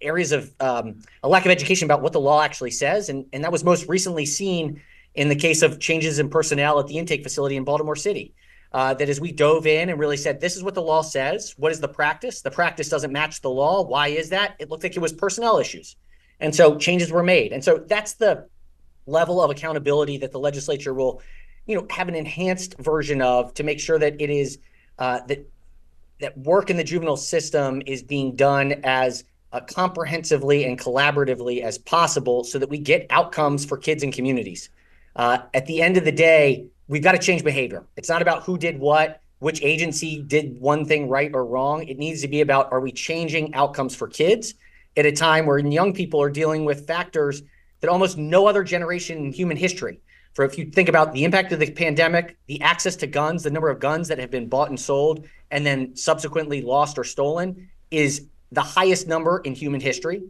areas 0.00 0.32
of 0.32 0.52
um, 0.58 1.00
a 1.22 1.28
lack 1.28 1.44
of 1.44 1.52
education 1.52 1.86
about 1.86 2.02
what 2.02 2.12
the 2.12 2.20
law 2.20 2.42
actually 2.42 2.72
says, 2.72 3.08
and 3.08 3.26
and 3.32 3.44
that 3.44 3.52
was 3.52 3.62
most 3.62 3.88
recently 3.88 4.26
seen 4.26 4.82
in 5.14 5.28
the 5.28 5.36
case 5.36 5.62
of 5.62 5.78
changes 5.78 6.18
in 6.18 6.28
personnel 6.28 6.80
at 6.80 6.88
the 6.88 6.98
intake 6.98 7.22
facility 7.22 7.56
in 7.56 7.62
Baltimore 7.62 7.96
City 7.96 8.34
uh, 8.74 8.92
that 8.92 9.08
as 9.08 9.20
we 9.20 9.30
dove 9.30 9.68
in 9.68 9.88
and 9.88 10.00
really 10.00 10.16
said, 10.16 10.40
this 10.40 10.56
is 10.56 10.64
what 10.64 10.74
the 10.74 10.82
law 10.82 11.00
says. 11.00 11.54
What 11.56 11.70
is 11.70 11.78
the 11.78 11.88
practice? 11.88 12.42
The 12.42 12.50
practice 12.50 12.88
doesn't 12.88 13.12
match 13.12 13.40
the 13.40 13.48
law. 13.48 13.84
Why 13.84 14.08
is 14.08 14.30
that? 14.30 14.56
It 14.58 14.68
looked 14.68 14.82
like 14.82 14.96
it 14.96 15.00
was 15.00 15.12
personnel 15.12 15.58
issues. 15.58 15.94
And 16.40 16.52
so 16.52 16.76
changes 16.76 17.12
were 17.12 17.22
made. 17.22 17.52
And 17.52 17.62
so 17.62 17.78
that's 17.78 18.14
the 18.14 18.48
level 19.06 19.40
of 19.40 19.52
accountability 19.52 20.18
that 20.18 20.32
the 20.32 20.40
legislature 20.40 20.92
will, 20.92 21.22
you 21.66 21.76
know, 21.76 21.86
have 21.88 22.08
an 22.08 22.16
enhanced 22.16 22.76
version 22.78 23.22
of 23.22 23.54
to 23.54 23.62
make 23.62 23.78
sure 23.78 23.98
that 24.00 24.20
it 24.20 24.28
is 24.28 24.58
uh, 24.98 25.20
that 25.28 25.48
that 26.20 26.36
work 26.38 26.68
in 26.68 26.76
the 26.76 26.84
juvenile 26.84 27.16
system 27.16 27.80
is 27.86 28.02
being 28.02 28.34
done 28.34 28.72
as 28.82 29.24
uh, 29.52 29.60
comprehensively 29.60 30.64
and 30.64 30.80
collaboratively 30.80 31.62
as 31.62 31.78
possible 31.78 32.42
so 32.42 32.58
that 32.58 32.68
we 32.68 32.78
get 32.78 33.06
outcomes 33.10 33.64
for 33.64 33.76
kids 33.76 34.02
and 34.02 34.12
communities. 34.12 34.68
Uh, 35.14 35.38
at 35.54 35.66
the 35.66 35.80
end 35.80 35.96
of 35.96 36.04
the 36.04 36.12
day, 36.12 36.66
we've 36.88 37.02
got 37.02 37.12
to 37.12 37.18
change 37.18 37.44
behavior. 37.44 37.84
It's 37.96 38.08
not 38.08 38.22
about 38.22 38.42
who 38.42 38.58
did 38.58 38.78
what, 38.78 39.20
which 39.38 39.62
agency 39.62 40.22
did 40.22 40.60
one 40.60 40.84
thing 40.84 41.08
right 41.08 41.30
or 41.34 41.44
wrong. 41.44 41.84
It 41.84 41.98
needs 41.98 42.22
to 42.22 42.28
be 42.28 42.40
about 42.40 42.72
are 42.72 42.80
we 42.80 42.92
changing 42.92 43.54
outcomes 43.54 43.94
for 43.94 44.08
kids 44.08 44.54
at 44.96 45.06
a 45.06 45.12
time 45.12 45.46
where 45.46 45.58
young 45.58 45.92
people 45.92 46.20
are 46.22 46.30
dealing 46.30 46.64
with 46.64 46.86
factors 46.86 47.42
that 47.80 47.90
almost 47.90 48.16
no 48.16 48.46
other 48.46 48.64
generation 48.64 49.18
in 49.18 49.32
human 49.32 49.56
history. 49.56 50.00
For 50.34 50.44
if 50.44 50.58
you 50.58 50.66
think 50.66 50.88
about 50.88 51.12
the 51.12 51.24
impact 51.24 51.52
of 51.52 51.60
the 51.60 51.70
pandemic, 51.70 52.36
the 52.46 52.60
access 52.60 52.96
to 52.96 53.06
guns, 53.06 53.42
the 53.42 53.50
number 53.50 53.70
of 53.70 53.78
guns 53.78 54.08
that 54.08 54.18
have 54.18 54.30
been 54.30 54.48
bought 54.48 54.68
and 54.68 54.78
sold 54.78 55.26
and 55.50 55.64
then 55.64 55.94
subsequently 55.94 56.62
lost 56.62 56.98
or 56.98 57.04
stolen 57.04 57.68
is 57.90 58.26
the 58.50 58.62
highest 58.62 59.06
number 59.06 59.38
in 59.38 59.54
human 59.54 59.80
history. 59.80 60.22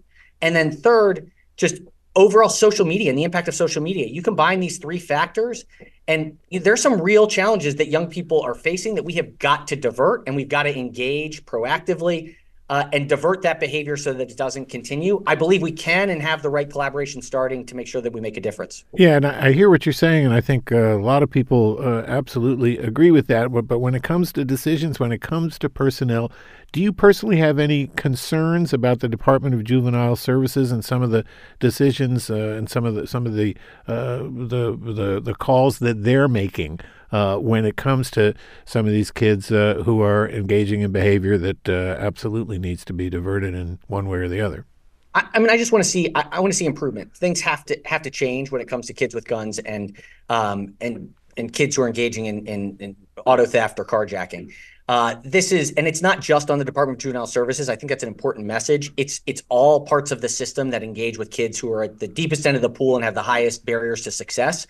And 0.42 0.54
then 0.54 0.70
third, 0.70 1.30
just 1.56 1.80
overall 2.16 2.48
social 2.48 2.84
media 2.84 3.10
and 3.10 3.18
the 3.18 3.24
impact 3.24 3.48
of 3.48 3.54
social 3.54 3.82
media. 3.82 4.06
You 4.06 4.22
combine 4.22 4.60
these 4.60 4.78
three 4.78 4.98
factors, 4.98 5.64
and 6.06 6.36
there's 6.50 6.82
some 6.82 7.00
real 7.00 7.26
challenges 7.26 7.76
that 7.76 7.88
young 7.88 8.08
people 8.08 8.42
are 8.42 8.54
facing 8.54 8.94
that 8.96 9.04
we 9.04 9.14
have 9.14 9.38
got 9.38 9.68
to 9.68 9.76
divert 9.76 10.24
and 10.26 10.36
we've 10.36 10.48
got 10.48 10.64
to 10.64 10.78
engage 10.78 11.44
proactively 11.46 12.36
uh, 12.74 12.88
and 12.92 13.08
divert 13.08 13.40
that 13.42 13.60
behavior 13.60 13.96
so 13.96 14.12
that 14.12 14.32
it 14.32 14.36
doesn't 14.36 14.68
continue. 14.68 15.22
I 15.28 15.36
believe 15.36 15.62
we 15.62 15.70
can 15.70 16.10
and 16.10 16.20
have 16.20 16.42
the 16.42 16.50
right 16.50 16.68
collaboration 16.68 17.22
starting 17.22 17.64
to 17.66 17.76
make 17.76 17.86
sure 17.86 18.00
that 18.00 18.12
we 18.12 18.20
make 18.20 18.36
a 18.36 18.40
difference. 18.40 18.84
Yeah, 18.94 19.14
and 19.14 19.24
I, 19.24 19.52
hear 19.52 19.70
what 19.70 19.86
you're 19.86 19.92
saying, 19.92 20.26
and 20.26 20.34
I 20.34 20.40
think 20.40 20.72
uh, 20.72 20.98
a 20.98 20.98
lot 20.98 21.22
of 21.22 21.30
people 21.30 21.78
uh, 21.78 22.02
absolutely 22.08 22.78
agree 22.78 23.12
with 23.12 23.28
that. 23.28 23.52
But, 23.52 23.78
when 23.78 23.94
it 23.94 24.02
comes 24.02 24.32
to 24.32 24.44
decisions, 24.44 24.98
when 24.98 25.12
it 25.12 25.20
comes 25.20 25.56
to 25.60 25.69
personnel, 25.69 26.32
do 26.72 26.81
you 26.82 26.93
personally 26.93 27.36
have 27.36 27.60
any 27.60 27.86
concerns 27.94 28.72
about 28.72 28.98
the 28.98 29.08
Department 29.08 29.54
of 29.54 29.62
Juvenile 29.62 30.16
Services 30.16 30.72
and 30.72 30.84
some 30.84 31.00
of 31.00 31.12
the 31.12 31.24
decisions 31.60 32.28
uh, 32.28 32.34
and 32.34 32.69
some 32.69 32.84
of 32.84 32.96
the 32.96 33.06
some 33.06 33.24
of 33.24 33.34
the, 33.34 33.56
uh, 33.86 34.19
the 34.19 34.76
the 34.76 35.20
the 35.22 35.34
calls 35.34 35.78
that 35.78 36.02
they're 36.02 36.26
making 36.26 36.81
uh, 37.14 37.38
when 37.38 37.64
it 37.64 37.76
comes 37.76 38.10
to 38.10 38.34
some 38.64 38.86
of 38.86 38.92
these 38.92 39.12
kids 39.12 39.52
uh, 39.52 39.80
who 39.84 40.02
are 40.02 40.28
engaging 40.28 40.80
in 40.80 40.90
behavior 40.90 41.38
that 41.38 41.68
uh, 41.68 41.96
absolutely 42.00 42.58
needs 42.58 42.84
to 42.84 42.92
be 42.92 43.08
diverted 43.08 43.54
in 43.54 43.78
one 43.86 44.08
way 44.08 44.18
or 44.18 44.28
the 44.28 44.40
other. 44.40 44.66
I, 45.14 45.24
I 45.34 45.38
mean, 45.38 45.48
I 45.48 45.56
just 45.56 45.70
want 45.70 45.84
to 45.84 45.88
see. 45.88 46.10
I, 46.16 46.26
I 46.32 46.40
want 46.40 46.52
to 46.52 46.56
see 46.56 46.66
improvement. 46.66 47.16
Things 47.16 47.40
have 47.42 47.64
to 47.66 47.80
have 47.84 48.02
to 48.02 48.10
change 48.10 48.50
when 48.50 48.60
it 48.60 48.66
comes 48.66 48.88
to 48.88 48.92
kids 48.92 49.14
with 49.14 49.28
guns 49.28 49.60
and 49.60 49.96
um, 50.28 50.74
and 50.80 51.14
and 51.36 51.52
kids 51.52 51.76
who 51.76 51.82
are 51.82 51.86
engaging 51.86 52.26
in, 52.26 52.46
in, 52.46 52.76
in 52.80 52.96
auto 53.24 53.46
theft 53.46 53.78
or 53.78 53.84
carjacking. 53.84 54.52
Uh, 54.88 55.16
this 55.24 55.50
is, 55.50 55.72
and 55.72 55.88
it's 55.88 56.02
not 56.02 56.20
just 56.20 56.50
on 56.50 56.58
the 56.58 56.64
Department 56.64 56.98
of 56.98 57.00
Juvenile 57.00 57.26
Services. 57.26 57.68
I 57.68 57.76
think 57.76 57.90
that's 57.90 58.02
an 58.02 58.08
important 58.08 58.44
message. 58.44 58.92
It's 58.96 59.20
it's 59.26 59.42
all 59.50 59.86
parts 59.86 60.10
of 60.10 60.20
the 60.20 60.28
system 60.28 60.70
that 60.70 60.82
engage 60.82 61.16
with 61.16 61.30
kids 61.30 61.60
who 61.60 61.70
are 61.70 61.84
at 61.84 62.00
the 62.00 62.08
deepest 62.08 62.44
end 62.44 62.56
of 62.56 62.62
the 62.62 62.70
pool 62.70 62.96
and 62.96 63.04
have 63.04 63.14
the 63.14 63.22
highest 63.22 63.64
barriers 63.64 64.02
to 64.02 64.10
success 64.10 64.66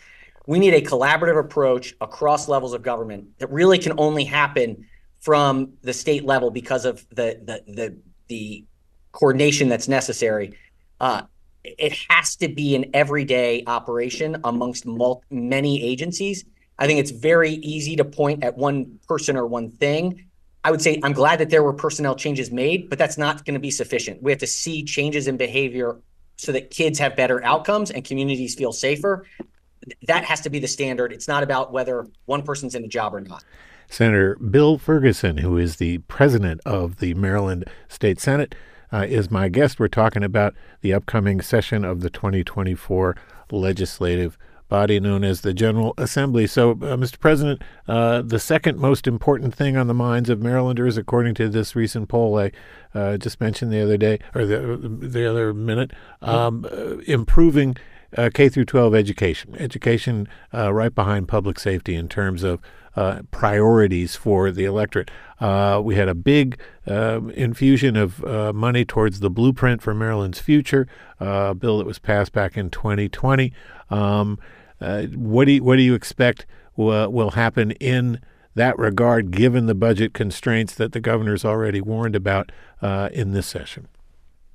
we 0.47 0.59
need 0.59 0.75
a 0.75 0.81
collaborative 0.81 1.39
approach 1.39 1.95
across 2.01 2.49
levels 2.49 2.75
of 2.75 2.83
government 2.83 3.39
that 3.39 3.51
really 3.51 3.79
can 3.79 3.99
only 3.99 4.25
happen 4.25 4.87
from 5.21 5.73
the 5.83 5.93
state 5.93 6.25
level 6.25 6.51
because 6.51 6.85
of 6.85 7.07
the 7.11 7.41
the 7.45 7.73
the, 7.73 7.97
the 8.29 8.65
coordination 9.13 9.69
that's 9.69 9.89
necessary. 9.89 10.55
Uh, 11.01 11.23
it 11.65 11.97
has 12.11 12.37
to 12.37 12.49
be 12.49 12.77
an 12.77 12.91
everyday 12.93 13.65
operation 13.67 14.37
amongst 14.45 14.85
many 15.31 15.83
agencies. 15.83 16.45
I 16.79 16.87
think 16.87 17.01
it's 17.01 17.11
very 17.11 17.53
easy 17.53 17.97
to 17.97 18.05
point 18.05 18.45
at 18.45 18.57
one 18.57 18.99
person 19.09 19.37
or 19.37 19.47
one 19.47 19.71
thing. 19.71 20.27
I 20.63 20.71
would 20.71 20.83
say 20.83 21.01
I'm 21.03 21.13
glad 21.13 21.41
that 21.41 21.51
there 21.51 21.63
were 21.63 21.73
personnel 21.73 22.17
changes 22.17 22.51
made, 22.51 22.91
but 22.91 22.99
that's 22.99 23.17
not 23.17 23.45
going 23.45 23.55
to 23.55 23.61
be 23.61 23.71
sufficient. 23.71 24.23
We 24.23 24.31
have 24.33 24.41
to 24.41 24.47
see 24.47 24.83
changes 24.83 25.27
in 25.27 25.37
behavior 25.37 26.01
so 26.37 26.53
that 26.53 26.71
kids 26.71 26.99
have 26.99 27.17
better 27.17 27.43
outcomes 27.45 27.91
and 27.91 28.05
communities 28.05 28.55
feel 28.55 28.73
safer 28.73 29.25
that 30.07 30.25
has 30.25 30.41
to 30.43 30.51
be 30.51 30.59
the 30.59 30.69
standard. 30.69 31.13
It's 31.13 31.29
not 31.29 31.43
about 31.43 31.73
whether 31.73 32.07
one 32.27 32.43
person's 32.43 32.75
in 32.75 32.85
a 32.85 32.89
job 32.89 33.15
or 33.15 33.21
not. 33.21 33.45
Senator 33.89 34.37
Bill 34.37 34.79
Ferguson, 34.79 35.39
who 35.39 35.59
is 35.59 35.77
the 35.77 35.99
president 35.99 36.61
of 36.65 36.99
the 36.99 37.15
Maryland 37.15 37.65
State 37.89 38.21
Senate, 38.21 38.55
uh, 38.93 39.05
is 39.09 39.31
my 39.31 39.49
guest. 39.49 39.79
We're 39.79 39.89
talking 39.89 40.23
about 40.23 40.55
the 40.81 40.93
upcoming 40.93 41.41
session 41.41 41.85
of 41.85 42.01
the 42.01 42.11
2024 42.11 43.17
legislative 43.51 44.39
body 44.69 44.99
known 44.99 45.25
as 45.25 45.43
the 45.43 45.53
General 45.53 45.95
Assembly. 45.99 46.47
So, 46.47 46.73
uh, 46.73 46.97
Mr. 46.97 47.19
President, 47.19 47.63
uh, 47.87 48.23
the 48.23 48.39
second 48.39 48.79
most 48.79 49.07
important 49.07 49.55
thing 49.55 49.77
on 49.77 49.87
the 49.87 49.95
minds 49.95 50.31
of 50.31 50.41
Marylanders, 50.41 50.97
according 50.97 51.35
to 51.35 51.49
this 51.49 51.77
recent 51.77 52.09
poll 52.09 52.39
I 52.39 52.51
uh, 52.95 53.17
just 53.17 53.41
mentioned 53.41 53.73
the 53.73 53.83
other 53.83 53.97
day 53.97 54.19
or 54.35 54.47
the 54.47 54.77
the 54.77 55.29
other 55.29 55.53
minute, 55.53 55.93
um, 56.23 56.67
uh, 56.71 56.99
improving 57.07 57.77
uh, 58.17 58.31
K 58.33 58.49
through 58.49 58.65
12 58.67 58.95
education, 58.95 59.57
education 59.59 60.29
uh, 60.53 60.73
right 60.73 60.95
behind 60.95 61.29
public 61.29 61.59
safety 61.59 61.95
in 61.95 62.09
terms 62.09 62.43
of 62.43 62.61
uh, 62.97 63.23
priorities 63.31 64.15
for 64.15 64.51
the 64.51 64.65
electorate. 64.65 65.11
Uh, 65.41 65.81
we 65.83 65.97
had 65.97 66.09
a 66.09 66.15
big 66.15 66.61
uh, 66.87 67.21
infusion 67.35 67.97
of 67.97 68.23
money 68.55 68.85
towards 68.85 69.21
the 69.21 69.31
blueprint 69.31 69.83
for 69.83 69.95
Maryland's 69.95 70.41
future, 70.41 70.87
a 71.19 71.55
bill 71.55 71.79
that 71.79 71.87
was 71.87 71.99
passed 71.99 72.33
back 72.33 72.57
in 72.57 72.71
2020. 72.71 73.53
Um, 73.91 74.39
what 74.79 75.47
do 75.47 75.53
you, 75.53 75.65
what 75.65 75.77
do 75.77 75.83
you 75.83 75.95
expect 75.95 76.47
will, 76.77 77.11
will 77.11 77.33
happen 77.33 77.73
in 77.73 78.21
that 78.55 78.79
regard, 78.79 79.33
given 79.33 79.67
the 79.67 79.75
budget 79.75 80.15
constraints 80.15 80.75
that 80.77 80.93
the 80.93 81.01
governor's 81.01 81.45
already 81.45 81.81
warned 81.81 82.15
about 82.15 82.53
in 82.81 83.33
this 83.33 83.49
session? 83.49 83.89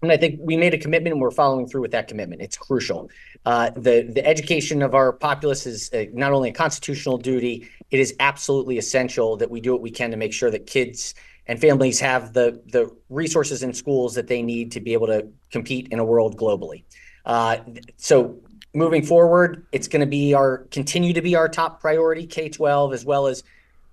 And 0.01 0.12
I 0.12 0.18
think 0.18 0.39
we 0.41 0.56
made 0.56 0.74
a 0.74 0.77
commitment 0.77 1.13
and 1.13 1.22
we're 1.22 1.32
following 1.32 1.68
through 1.68 1.82
with 1.82 1.91
that 1.91 2.08
commitment. 2.08 2.41
It's 2.41 2.58
crucial. 2.58 3.10
Uh, 3.46 3.72
the, 3.72 4.10
the 4.13 4.25
education 4.25 4.82
of 4.82 4.96
our 4.96 5.12
populace 5.12 5.65
is 5.65 5.91
uh, 5.94 6.06
not 6.13 6.32
only 6.32 6.50
a 6.50 6.53
constitutional 6.53 7.18
duty, 7.18 7.70
it 7.91 8.00
is 8.00 8.15
absolutely 8.20 8.77
essential 8.77 9.36
that 9.38 9.50
we 9.50 9.60
do 9.60 9.74
what 9.74 9.82
we 9.82 9.91
can 9.91 10.12
to 10.12 10.18
make 10.18 10.32
sure 10.32 10.51
that 10.51 10.68
kids 10.68 11.15
and 11.48 11.60
families 11.60 12.00
have 12.00 12.34
the, 12.34 12.62
the 12.68 12.96
resources 13.10 13.63
in 13.63 13.74
schools 13.74 14.13
that 14.15 14.27
they 14.27 14.41
need 14.41 14.72
to 14.72 14.79
be 14.79 14.94
able 14.94 15.08
to 15.08 15.27
compete 15.51 15.88
in 15.91 16.00
a 16.00 16.06
world 16.06 16.38
globally. 16.38 16.84
Uh, 17.25 17.58
so 17.98 18.39
moving 18.74 19.03
forward, 19.03 19.65
it's 19.72 19.88
going 19.88 20.01
to 20.01 20.06
be 20.06 20.34
our 20.34 20.60
continue 20.72 21.12
to 21.12 21.22
be 21.22 21.36
our 21.36 21.50
top 21.50 21.82
priority, 21.82 22.25
K-12, 22.25 22.94
as 22.94 23.03
well 23.03 23.27
as 23.27 23.44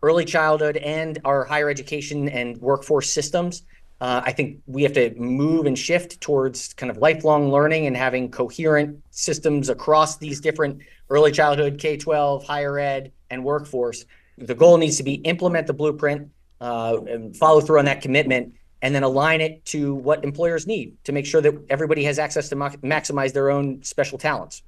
early 0.02 0.24
childhood 0.24 0.76
and 0.76 1.18
our 1.24 1.44
higher 1.44 1.70
education 1.70 2.28
and 2.28 2.58
workforce 2.58 3.10
systems. 3.10 3.62
Uh, 4.00 4.20
I 4.24 4.32
think 4.32 4.60
we 4.66 4.82
have 4.82 4.92
to 4.94 5.14
move 5.14 5.66
and 5.66 5.78
shift 5.78 6.20
towards 6.20 6.74
kind 6.74 6.90
of 6.90 6.98
lifelong 6.98 7.50
learning 7.50 7.86
and 7.86 7.96
having 7.96 8.30
coherent 8.30 9.02
systems 9.10 9.70
across 9.70 10.18
these 10.18 10.40
different 10.40 10.82
early 11.08 11.32
childhood, 11.32 11.78
K 11.78 11.96
12, 11.96 12.44
higher 12.44 12.78
ed, 12.78 13.12
and 13.30 13.42
workforce. 13.42 14.04
The 14.36 14.54
goal 14.54 14.76
needs 14.76 14.98
to 14.98 15.02
be 15.02 15.14
implement 15.14 15.66
the 15.66 15.72
blueprint 15.72 16.30
uh, 16.60 16.98
and 17.08 17.34
follow 17.34 17.60
through 17.60 17.78
on 17.78 17.86
that 17.86 18.02
commitment 18.02 18.54
and 18.82 18.94
then 18.94 19.02
align 19.02 19.40
it 19.40 19.64
to 19.64 19.94
what 19.94 20.22
employers 20.24 20.66
need 20.66 20.96
to 21.04 21.12
make 21.12 21.24
sure 21.24 21.40
that 21.40 21.54
everybody 21.70 22.04
has 22.04 22.18
access 22.18 22.50
to 22.50 22.56
ma- 22.56 22.68
maximize 22.82 23.32
their 23.32 23.50
own 23.50 23.82
special 23.82 24.18
talents. 24.18 24.62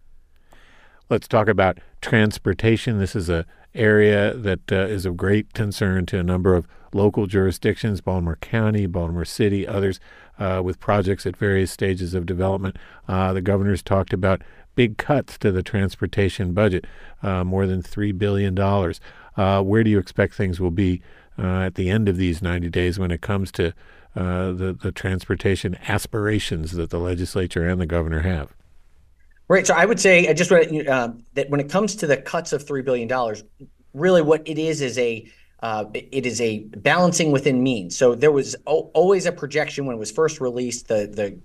Let's 1.11 1.29
talk 1.29 1.49
about 1.49 1.79
transportation. 2.01 2.99
This 2.99 3.15
is 3.15 3.29
a 3.29 3.45
area 3.75 4.35
that 4.35 4.73
uh, 4.73 4.77
is 4.87 5.07
of 5.07 5.17
great 5.17 5.53
concern 5.53 6.07
to 6.07 6.19
a 6.19 6.23
number 6.23 6.55
of 6.55 6.67
local 6.93 7.27
jurisdictions, 7.27 8.01
Baltimore 8.01 8.39
County, 8.41 8.87
Baltimore 8.87 9.25
City, 9.25 9.67
others, 9.67 10.01
uh, 10.39 10.63
with 10.65 10.81
projects 10.81 11.27
at 11.27 11.37
various 11.37 11.71
stages 11.71 12.15
of 12.15 12.27
development. 12.27 12.77
Uh, 13.07 13.33
the 13.33 13.41
governor's 13.41 13.83
talked 13.83 14.13
about 14.13 14.43
big 14.75 14.97
cuts 14.97 15.37
to 15.39 15.51
the 15.51 15.63
transportation 15.63 16.55
budget, 16.55 16.87
uh, 17.23 17.45
more 17.45 17.67
than 17.67 17.83
$3 17.83 18.17
billion. 18.17 18.59
Uh, 18.59 19.63
where 19.63 19.85
do 19.85 19.91
you 19.91 19.99
expect 19.99 20.35
things 20.35 20.61
will 20.61 20.71
be 20.71 21.03
uh, 21.39 21.63
at 21.63 21.75
the 21.75 21.91
end 21.91 22.09
of 22.09 22.17
these 22.17 22.41
90 22.43 22.69
days 22.71 22.99
when 22.99 23.11
it 23.11 23.21
comes 23.21 23.53
to 23.53 23.73
the, 24.15 24.77
the 24.83 24.91
transportation 24.91 25.77
aspirations 25.87 26.73
that 26.73 26.91
the 26.91 26.99
legislature 26.99 27.69
and 27.69 27.81
the 27.81 27.87
governor 27.87 28.21
have? 28.21 28.55
Right. 29.49 29.67
So 29.67 29.75
I 29.75 29.87
would 29.87 29.99
say 29.99 30.29
I 30.29 30.35
just 30.35 30.53
uh, 30.53 31.13
that 31.35 31.49
when 31.49 31.61
it 31.61 31.71
comes 31.71 31.97
to 31.97 32.07
the 32.07 32.19
cuts 32.19 32.53
of 32.53 32.67
three 32.67 32.83
billion 32.83 33.09
dollars, 33.09 33.45
really 33.95 34.21
what 34.21 34.47
it 34.47 34.59
is 34.59 34.83
is 34.83 34.99
a 34.99 35.27
uh, 35.61 35.87
it 35.95 36.27
is 36.27 36.41
a 36.41 36.61
balancing 36.61 37.33
within 37.33 37.63
means. 37.63 37.97
So 37.97 38.15
there 38.15 38.31
was 38.31 38.57
o- 38.67 38.91
always 38.95 39.27
a 39.27 39.33
projection 39.33 39.87
when 39.87 39.97
it 39.97 39.99
was 39.99 40.11
first 40.13 40.41
released. 40.41 40.89
The 40.89 41.07
the 41.07 41.39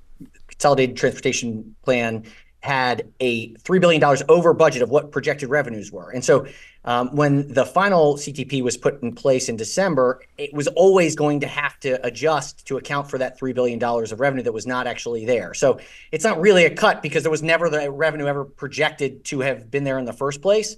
consolidated 0.48 0.98
transportation 0.98 1.75
plan 1.83 2.25
had 2.63 3.12
a 3.20 3.53
$3 3.55 3.82
billion 3.82 4.01
over 4.29 4.53
budget 4.53 4.82
of 4.82 4.89
what 4.89 5.12
projected 5.12 5.50
revenues 5.50 5.91
were. 5.91 6.10
And 6.12 6.24
so 6.24 6.48
um, 6.86 7.13
when 7.13 7.51
the 7.51 7.65
final 7.65 8.15
CTP 8.15 8.62
was 8.63 8.77
put 8.77 9.03
in 9.03 9.13
place 9.13 9.50
in 9.50 9.58
December, 9.58 10.22
it 10.38 10.53
was 10.53 10.67
always 10.70 11.13
going 11.13 11.41
to 11.41 11.48
have 11.48 11.77
to 11.82 12.03
adjust 12.08 12.65
to 12.67 12.77
account 12.77 13.10
for 13.10 13.17
that 13.17 13.38
$3 13.38 13.53
billion 13.53 13.84
of 13.84 14.17
revenue 14.17 14.43
that 14.43 14.53
was 14.53 14.65
not 14.65 14.88
actually 14.88 15.25
there. 15.25 15.53
So 15.53 15.77
it's 16.13 16.24
not 16.24 16.39
really 16.39 16.63
a 16.63 16.74
cut 16.74 17.01
because 17.01 17.24
there 17.24 17.32
was 17.32 17.43
never 17.43 17.70
the 17.70 17.91
revenue 17.91 18.27
ever 18.27 18.46
projected 18.46 19.25
to 19.25 19.41
have 19.41 19.70
been 19.70 19.84
there 19.84 20.00
in 20.00 20.05
the 20.05 20.13
first 20.13 20.41
place. 20.41 20.77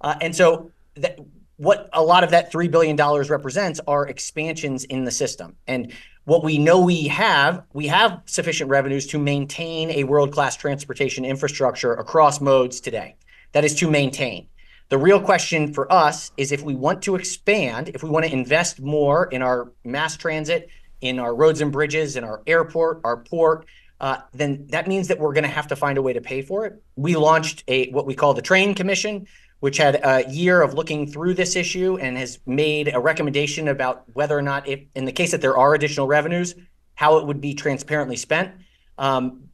Uh, 0.00 0.14
and 0.20 0.36
so 0.36 0.70
that, 0.94 1.18
what 1.56 1.88
a 1.92 2.02
lot 2.02 2.24
of 2.24 2.30
that 2.30 2.52
$3 2.52 2.70
billion 2.70 2.96
represents 2.96 3.80
are 3.86 4.06
expansions 4.06 4.84
in 4.84 5.04
the 5.04 5.10
system. 5.10 5.56
And 5.66 5.92
what 6.24 6.42
we 6.42 6.58
know 6.58 6.80
we 6.80 7.08
have, 7.08 7.64
we 7.72 7.86
have 7.88 8.22
sufficient 8.26 8.70
revenues 8.70 9.06
to 9.08 9.18
maintain 9.18 9.90
a 9.90 10.04
world-class 10.04 10.56
transportation 10.56 11.24
infrastructure 11.24 11.92
across 11.92 12.40
modes 12.40 12.80
today. 12.80 13.16
That 13.52 13.64
is 13.64 13.74
to 13.76 13.90
maintain. 13.90 14.48
The 14.88 14.98
real 14.98 15.20
question 15.20 15.72
for 15.72 15.90
us 15.92 16.32
is 16.36 16.52
if 16.52 16.62
we 16.62 16.74
want 16.74 17.02
to 17.02 17.14
expand, 17.14 17.90
if 17.94 18.02
we 18.02 18.10
want 18.10 18.26
to 18.26 18.32
invest 18.32 18.80
more 18.80 19.26
in 19.26 19.42
our 19.42 19.72
mass 19.84 20.16
transit, 20.16 20.68
in 21.00 21.18
our 21.18 21.34
roads 21.34 21.60
and 21.60 21.70
bridges, 21.70 22.16
in 22.16 22.24
our 22.24 22.42
airport, 22.46 23.00
our 23.04 23.18
port, 23.18 23.66
uh, 24.00 24.18
then 24.32 24.66
that 24.68 24.88
means 24.88 25.08
that 25.08 25.18
we're 25.18 25.32
going 25.32 25.44
to 25.44 25.50
have 25.50 25.68
to 25.68 25.76
find 25.76 25.98
a 25.98 26.02
way 26.02 26.12
to 26.12 26.20
pay 26.20 26.42
for 26.42 26.66
it. 26.66 26.82
We 26.96 27.16
launched 27.16 27.64
a 27.68 27.90
what 27.90 28.06
we 28.06 28.14
call 28.14 28.34
the 28.34 28.42
Train 28.42 28.74
Commission, 28.74 29.26
which 29.64 29.78
had 29.78 29.98
a 30.04 30.30
year 30.30 30.60
of 30.60 30.74
looking 30.74 31.06
through 31.06 31.32
this 31.32 31.56
issue 31.56 31.96
and 31.96 32.18
has 32.18 32.38
made 32.44 32.94
a 32.94 33.00
recommendation 33.00 33.68
about 33.68 34.04
whether 34.12 34.36
or 34.36 34.42
not, 34.42 34.68
if 34.68 34.80
in 34.94 35.06
the 35.06 35.10
case 35.10 35.30
that 35.30 35.40
there 35.40 35.56
are 35.56 35.72
additional 35.72 36.06
revenues, 36.06 36.54
how 36.96 37.16
it 37.16 37.26
would 37.26 37.40
be 37.40 37.54
transparently 37.54 38.14
spent. 38.14 38.52
Um, 38.98 39.48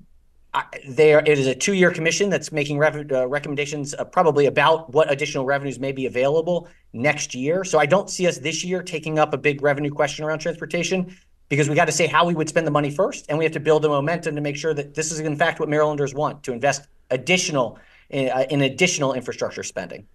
there, 0.88 1.20
it 1.20 1.38
is 1.38 1.46
a 1.46 1.54
two-year 1.54 1.92
commission 1.92 2.28
that's 2.28 2.50
making 2.50 2.76
rev- 2.76 3.12
uh, 3.12 3.28
recommendations 3.28 3.94
uh, 3.94 4.02
probably 4.02 4.46
about 4.46 4.92
what 4.92 5.12
additional 5.12 5.44
revenues 5.44 5.78
may 5.78 5.92
be 5.92 6.06
available 6.06 6.66
next 6.92 7.32
year. 7.32 7.62
So 7.62 7.78
I 7.78 7.86
don't 7.86 8.10
see 8.10 8.26
us 8.26 8.36
this 8.36 8.64
year 8.64 8.82
taking 8.82 9.20
up 9.20 9.32
a 9.32 9.38
big 9.38 9.62
revenue 9.62 9.92
question 9.92 10.24
around 10.24 10.40
transportation 10.40 11.16
because 11.48 11.68
we 11.68 11.76
got 11.76 11.84
to 11.84 11.92
say 11.92 12.08
how 12.08 12.26
we 12.26 12.34
would 12.34 12.48
spend 12.48 12.66
the 12.66 12.72
money 12.72 12.90
first, 12.90 13.26
and 13.28 13.38
we 13.38 13.44
have 13.44 13.52
to 13.52 13.60
build 13.60 13.82
the 13.82 13.88
momentum 13.88 14.34
to 14.34 14.40
make 14.40 14.56
sure 14.56 14.74
that 14.74 14.92
this 14.92 15.12
is 15.12 15.20
in 15.20 15.36
fact 15.36 15.60
what 15.60 15.68
Marylanders 15.68 16.14
want 16.14 16.42
to 16.42 16.52
invest 16.52 16.88
additional 17.10 17.78
in, 18.10 18.28
uh, 18.28 18.64
additional 18.64 19.12
infrastructure 19.12 19.62
spending. 19.62 20.06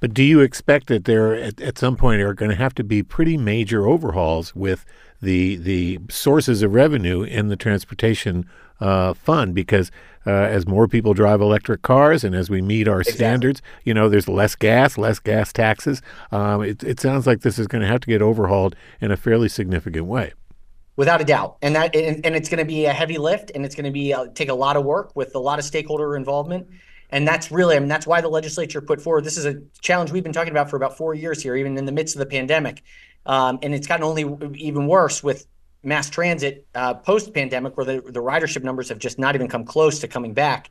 But 0.00 0.14
do 0.14 0.22
you 0.22 0.40
expect 0.40 0.86
that 0.88 1.04
there 1.04 1.34
at, 1.34 1.60
at 1.60 1.78
some 1.78 1.96
point 1.96 2.20
are 2.20 2.34
going 2.34 2.50
to 2.50 2.56
have 2.56 2.74
to 2.76 2.84
be 2.84 3.02
pretty 3.02 3.36
major 3.36 3.86
overhauls 3.86 4.54
with 4.54 4.84
the 5.20 5.56
the 5.56 5.98
sources 6.08 6.62
of 6.62 6.72
revenue 6.72 7.22
in 7.22 7.48
the 7.48 7.56
transportation 7.56 8.48
uh, 8.80 9.14
fund? 9.14 9.54
Because 9.54 9.90
uh, 10.26 10.30
as 10.30 10.68
more 10.68 10.86
people 10.86 11.14
drive 11.14 11.40
electric 11.40 11.82
cars 11.82 12.22
and 12.22 12.34
as 12.34 12.50
we 12.50 12.60
meet 12.60 12.86
our 12.86 13.00
exactly. 13.00 13.18
standards, 13.18 13.62
you 13.84 13.94
know, 13.94 14.08
there's 14.08 14.28
less 14.28 14.54
gas, 14.54 14.98
less 14.98 15.18
gas 15.18 15.52
taxes. 15.52 16.02
Um, 16.30 16.62
it, 16.62 16.84
it 16.84 17.00
sounds 17.00 17.26
like 17.26 17.40
this 17.40 17.58
is 17.58 17.66
going 17.66 17.82
to 17.82 17.88
have 17.88 18.00
to 18.00 18.06
get 18.06 18.22
overhauled 18.22 18.76
in 19.00 19.10
a 19.10 19.16
fairly 19.16 19.48
significant 19.48 20.04
way 20.04 20.32
without 20.96 21.20
a 21.20 21.24
doubt 21.24 21.56
and 21.62 21.76
that 21.76 21.94
and, 21.94 22.26
and 22.26 22.34
it's 22.34 22.48
going 22.48 22.58
to 22.58 22.64
be 22.64 22.84
a 22.84 22.92
heavy 22.92 23.18
lift 23.18 23.52
and 23.54 23.64
it's 23.64 23.76
going 23.76 23.84
to 23.84 23.90
be 23.92 24.12
uh, 24.12 24.26
take 24.34 24.48
a 24.48 24.54
lot 24.54 24.76
of 24.76 24.84
work 24.84 25.14
with 25.14 25.32
a 25.36 25.38
lot 25.38 25.60
of 25.60 25.64
stakeholder 25.64 26.16
involvement 26.16 26.66
and 27.10 27.26
that's 27.26 27.50
really, 27.50 27.76
I 27.76 27.78
mean, 27.78 27.88
that's 27.88 28.06
why 28.06 28.20
the 28.20 28.28
legislature 28.28 28.80
put 28.80 29.00
forward. 29.00 29.24
This 29.24 29.36
is 29.36 29.46
a 29.46 29.60
challenge 29.80 30.12
we've 30.12 30.22
been 30.22 30.32
talking 30.32 30.50
about 30.50 30.68
for 30.68 30.76
about 30.76 30.96
four 30.96 31.14
years 31.14 31.42
here, 31.42 31.56
even 31.56 31.78
in 31.78 31.86
the 31.86 31.92
midst 31.92 32.14
of 32.14 32.20
the 32.20 32.26
pandemic. 32.26 32.82
Um, 33.26 33.58
and 33.62 33.74
it's 33.74 33.86
gotten 33.86 34.04
only 34.04 34.24
even 34.56 34.86
worse 34.86 35.22
with 35.22 35.46
mass 35.82 36.10
transit 36.10 36.66
uh, 36.74 36.94
post 36.94 37.32
pandemic, 37.32 37.76
where 37.76 37.86
the, 37.86 38.00
the 38.00 38.20
ridership 38.20 38.62
numbers 38.62 38.88
have 38.88 38.98
just 38.98 39.18
not 39.18 39.34
even 39.34 39.48
come 39.48 39.64
close 39.64 40.00
to 40.00 40.08
coming 40.08 40.34
back. 40.34 40.70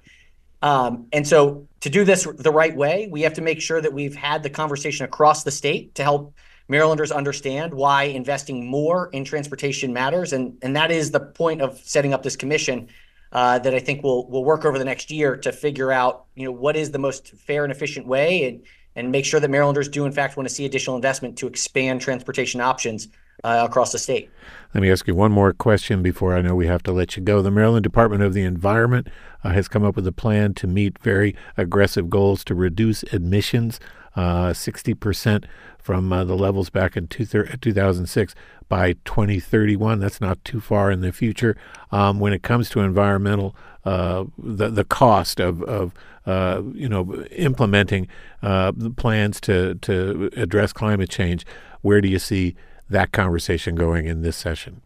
Um, 0.62 1.08
and 1.14 1.28
so, 1.28 1.68
to 1.82 1.90
do 1.90 2.04
this 2.04 2.28
the 2.38 2.52
right 2.52 2.76
way, 2.76 3.08
we 3.12 3.22
have 3.22 3.34
to 3.34 3.42
make 3.42 3.62
sure 3.62 3.80
that 3.80 3.94
we've 3.94 4.16
had 4.16 4.42
the 4.42 4.50
conversation 4.50 5.06
across 5.06 5.44
the 5.44 5.52
state 5.52 5.94
to 5.96 6.04
help 6.04 6.34
Marylanders 6.68 7.12
understand 7.12 7.74
why 7.74 8.04
investing 8.04 8.66
more 8.66 9.10
in 9.14 9.24
transportation 9.24 9.94
matters. 9.94 10.34
And, 10.34 10.58
and 10.62 10.76
that 10.76 10.92
is 10.92 11.12
the 11.12 11.20
point 11.20 11.62
of 11.62 11.80
setting 11.80 12.14
up 12.14 12.24
this 12.24 12.36
commission 12.36 12.90
uh, 13.32 13.60
that 13.60 13.74
I 13.74 13.80
think 13.80 14.04
we'll 14.04 14.28
will 14.28 14.44
work 14.44 14.66
over 14.66 14.78
the 14.78 14.86
next 14.86 15.12
year 15.12 15.36
to 15.38 15.52
figure 15.52 15.92
out 15.92 16.26
you 16.36 16.46
know 16.46 16.52
what 16.52 16.76
is 16.76 16.92
the 16.92 17.00
most 17.00 17.30
fair 17.30 17.64
and 17.64 17.72
efficient 17.72 18.08
way 18.08 18.48
and 18.48 18.64
and 18.96 19.12
make 19.12 19.26
sure 19.26 19.40
that 19.40 19.50
Marylanders 19.50 19.90
do 19.90 20.06
in 20.06 20.12
fact 20.12 20.38
want 20.38 20.48
to 20.48 20.54
see 20.54 20.66
additional 20.66 20.96
investment 20.96 21.38
to 21.38 21.48
expand 21.48 22.02
transportation 22.02 22.62
options 22.62 23.08
uh, 23.44 23.64
across 23.68 23.92
the 23.92 24.00
state. 24.00 24.30
Let 24.74 24.82
me 24.82 24.92
ask 24.92 25.08
you 25.08 25.16
one 25.16 25.32
more 25.32 25.54
question 25.54 26.02
before 26.02 26.36
I 26.36 26.42
know 26.42 26.56
we 26.56 26.68
have 26.68 26.84
to 26.84 26.92
let 26.92 27.16
you 27.16 27.24
go. 27.24 27.42
The 27.42 27.52
Maryland 27.52 27.84
Department 27.84 28.24
of 28.24 28.34
the 28.34 28.44
Environment 28.44 29.08
uh, 29.44 29.50
has 29.50 29.68
come 29.68 29.84
up 29.84 29.96
with 29.96 30.08
a 30.08 30.12
plan 30.12 30.54
to 30.56 30.68
meet 30.68 30.98
very 31.00 31.36
aggressive 31.56 32.10
goals 32.10 32.44
to 32.46 32.56
reduce 32.56 33.04
emissions 33.04 33.80
60% 34.22 35.46
from 35.80 36.12
uh, 36.12 36.24
the 36.24 36.36
levels 36.36 36.70
back 36.70 36.98
in 36.98 37.08
two 37.08 37.26
thir- 37.26 37.46
2006 37.62 38.36
by 38.68 38.94
2031. 39.06 40.00
That's 40.00 40.20
not 40.20 40.44
too 40.44 40.60
far 40.60 40.92
in 40.92 41.02
the 41.02 41.12
future. 41.12 41.56
Um, 41.92 42.20
when 42.20 42.34
it 42.34 42.44
comes 42.44 42.70
to 42.72 42.82
environmental, 42.82 43.56
uh, 43.86 44.26
the 44.38 44.70
the 44.70 44.84
cost 44.84 45.40
of 45.40 45.64
of 45.64 45.94
uh, 46.26 46.62
you 46.74 46.90
know 46.90 47.24
implementing 47.32 48.08
uh, 48.42 48.74
the 48.76 48.90
plans 48.90 49.40
to 49.42 49.76
to 49.76 50.30
address 50.36 50.74
climate 50.74 51.10
change, 51.10 51.46
where 51.82 52.02
do 52.02 52.10
you 52.10 52.20
see 52.20 52.56
that 52.90 53.14
conversation 53.14 53.76
going 53.76 54.08
in 54.08 54.24
this 54.24 54.36
session? 54.36 54.82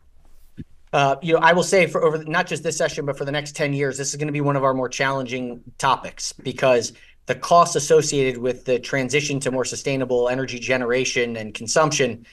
Uh, 0.93 1.15
you 1.21 1.33
know, 1.33 1.39
I 1.39 1.53
will 1.53 1.63
say 1.63 1.88
for 1.88 2.03
over 2.03 2.23
not 2.25 2.47
just 2.47 2.63
this 2.63 2.77
session, 2.77 3.05
but 3.05 3.17
for 3.17 3.23
the 3.23 3.31
next 3.31 3.55
10 3.55 3.73
years, 3.73 3.97
this 3.97 4.09
is 4.09 4.17
going 4.17 4.27
to 4.27 4.33
be 4.33 4.41
one 4.41 4.57
of 4.57 4.63
our 4.63 4.73
more 4.73 4.89
challenging 4.89 5.61
topics 5.77 6.33
because 6.33 6.91
the 7.31 7.39
costs 7.39 7.77
associated 7.77 8.38
with 8.38 8.65
the 8.65 8.77
transition 8.77 9.39
to 9.39 9.51
more 9.51 9.63
sustainable 9.63 10.27
energy 10.27 10.59
generation 10.59 11.38
and 11.38 11.53
consumption 11.53 12.25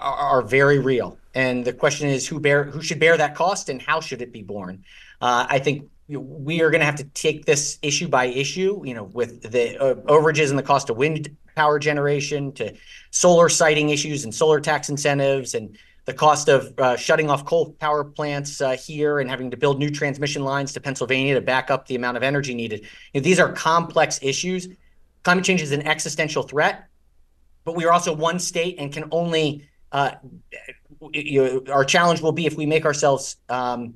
are, 0.00 0.14
are 0.32 0.42
very 0.42 0.78
real. 0.78 1.18
And 1.34 1.64
the 1.64 1.72
question 1.72 2.08
is 2.08 2.24
who 2.28 2.38
bear 2.38 2.62
who 2.62 2.80
should 2.80 3.00
bear 3.00 3.16
that 3.16 3.34
cost 3.34 3.68
and 3.68 3.82
how 3.82 3.98
should 4.00 4.22
it 4.22 4.32
be 4.32 4.42
borne? 4.42 4.84
Uh, 5.20 5.44
I 5.48 5.58
think 5.58 5.90
we 6.06 6.62
are 6.62 6.70
going 6.70 6.82
to 6.82 6.84
have 6.84 6.94
to 6.96 7.04
take 7.04 7.46
this 7.46 7.80
issue 7.82 8.06
by 8.06 8.26
issue, 8.26 8.80
you 8.84 8.94
know, 8.94 9.04
with 9.04 9.42
the 9.50 9.76
uh, 9.82 9.94
overages 10.16 10.50
and 10.50 10.58
the 10.58 10.62
cost 10.62 10.88
of 10.88 10.96
wind 10.96 11.36
power 11.56 11.80
generation 11.80 12.52
to 12.52 12.72
solar 13.10 13.48
siting 13.48 13.90
issues 13.90 14.22
and 14.22 14.32
solar 14.32 14.60
tax 14.60 14.88
incentives 14.88 15.54
and 15.54 15.76
the 16.04 16.14
cost 16.14 16.48
of 16.48 16.78
uh, 16.78 16.96
shutting 16.96 17.30
off 17.30 17.44
coal 17.44 17.72
power 17.80 18.04
plants 18.04 18.60
uh, 18.60 18.76
here 18.76 19.20
and 19.20 19.30
having 19.30 19.50
to 19.50 19.56
build 19.56 19.78
new 19.78 19.90
transmission 19.90 20.44
lines 20.44 20.72
to 20.72 20.80
Pennsylvania 20.80 21.34
to 21.34 21.40
back 21.40 21.70
up 21.70 21.86
the 21.86 21.94
amount 21.94 22.16
of 22.16 22.22
energy 22.22 22.54
needed. 22.54 22.80
You 23.12 23.20
know, 23.20 23.24
these 23.24 23.40
are 23.40 23.52
complex 23.52 24.18
issues. 24.22 24.68
Climate 25.22 25.44
change 25.44 25.62
is 25.62 25.72
an 25.72 25.86
existential 25.86 26.42
threat, 26.42 26.86
but 27.64 27.74
we 27.74 27.84
are 27.86 27.92
also 27.92 28.14
one 28.14 28.38
state 28.38 28.76
and 28.78 28.92
can 28.92 29.04
only. 29.10 29.68
Uh, 29.92 30.12
you 31.12 31.44
know, 31.44 31.72
our 31.72 31.84
challenge 31.84 32.20
will 32.20 32.32
be 32.32 32.46
if 32.46 32.56
we 32.56 32.66
make 32.66 32.84
ourselves 32.84 33.36
um, 33.48 33.94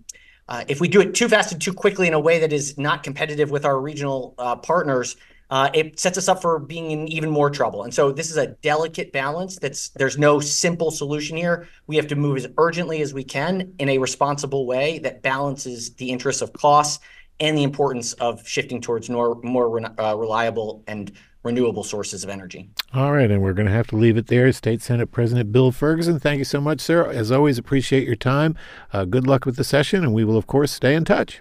uh, 0.49 0.65
if 0.67 0.81
we 0.81 0.89
do 0.89 1.01
it 1.01 1.15
too 1.15 1.29
fast 1.29 1.53
and 1.53 1.61
too 1.61 1.73
quickly 1.73 2.07
in 2.07 2.15
a 2.15 2.21
way 2.21 2.39
that 2.39 2.53
is 2.53 2.79
not 2.79 3.03
competitive 3.03 3.51
with 3.51 3.65
our 3.65 3.81
regional 3.81 4.35
uh, 4.39 4.57
partners, 4.57 5.17
uh, 5.51 5.71
it 5.73 5.99
sets 5.99 6.19
us 6.19 6.29
up 6.29 6.43
for 6.43 6.59
being 6.59 6.91
in 6.91 7.09
even 7.09 7.31
more 7.31 7.51
trouble. 7.51 7.85
And 7.85 7.93
so 7.93 8.13
this 8.13 8.31
is 8.31 8.37
a 8.37 8.49
delicate 8.49 9.13
balance. 9.13 9.59
That's 9.59 9.89
there's 9.91 10.19
no 10.19 10.41
simple 10.41 10.91
solution 10.91 11.37
here. 11.37 11.69
We 11.87 11.97
have 11.97 12.07
to 12.09 12.17
move 12.17 12.37
as 12.37 12.49
urgently 12.59 13.01
as 13.01 13.15
we 13.15 13.25
can 13.25 13.73
in 13.79 13.89
a 13.89 13.99
responsible 13.99 14.67
way 14.67 14.99
that 15.01 15.23
balances 15.23 15.95
the 15.95 16.11
interests 16.11 16.43
of 16.43 16.53
costs 16.53 17.01
and 17.41 17.57
the 17.57 17.63
importance 17.63 18.13
of 18.15 18.47
shifting 18.47 18.81
towards 18.81 19.09
more 19.09 19.41
more 19.43 19.81
uh, 20.01 20.15
reliable 20.15 20.83
and 20.87 21.13
renewable 21.45 21.85
sources 21.85 22.25
of 22.25 22.31
energy. 22.31 22.69
All 22.93 23.13
right, 23.13 23.31
and 23.31 23.41
we're 23.43 23.53
going 23.53 23.67
to 23.67 23.73
have 23.73 23.87
to 23.89 23.97
leave 23.97 24.17
it 24.17 24.27
there. 24.27 24.53
State 24.53 24.83
Senate 24.83 25.13
President 25.13 25.53
Bill 25.53 25.71
Ferguson, 25.71 26.19
thank 26.19 26.39
you 26.39 26.45
so 26.45 26.61
much, 26.61 26.81
sir. 26.81 27.09
As 27.09 27.31
always, 27.31 27.59
appreciate 27.59 28.07
your 28.07 28.17
time. 28.17 28.57
Uh, 28.93 29.05
good 29.05 29.27
luck 29.27 29.47
with 29.47 29.57
the 29.57 29.65
session, 29.65 30.03
and 30.03 30.13
we 30.13 30.25
will, 30.25 30.37
of 30.37 30.47
course, 30.47 30.73
stay 30.73 30.95
in 30.95 31.05
touch. 31.05 31.41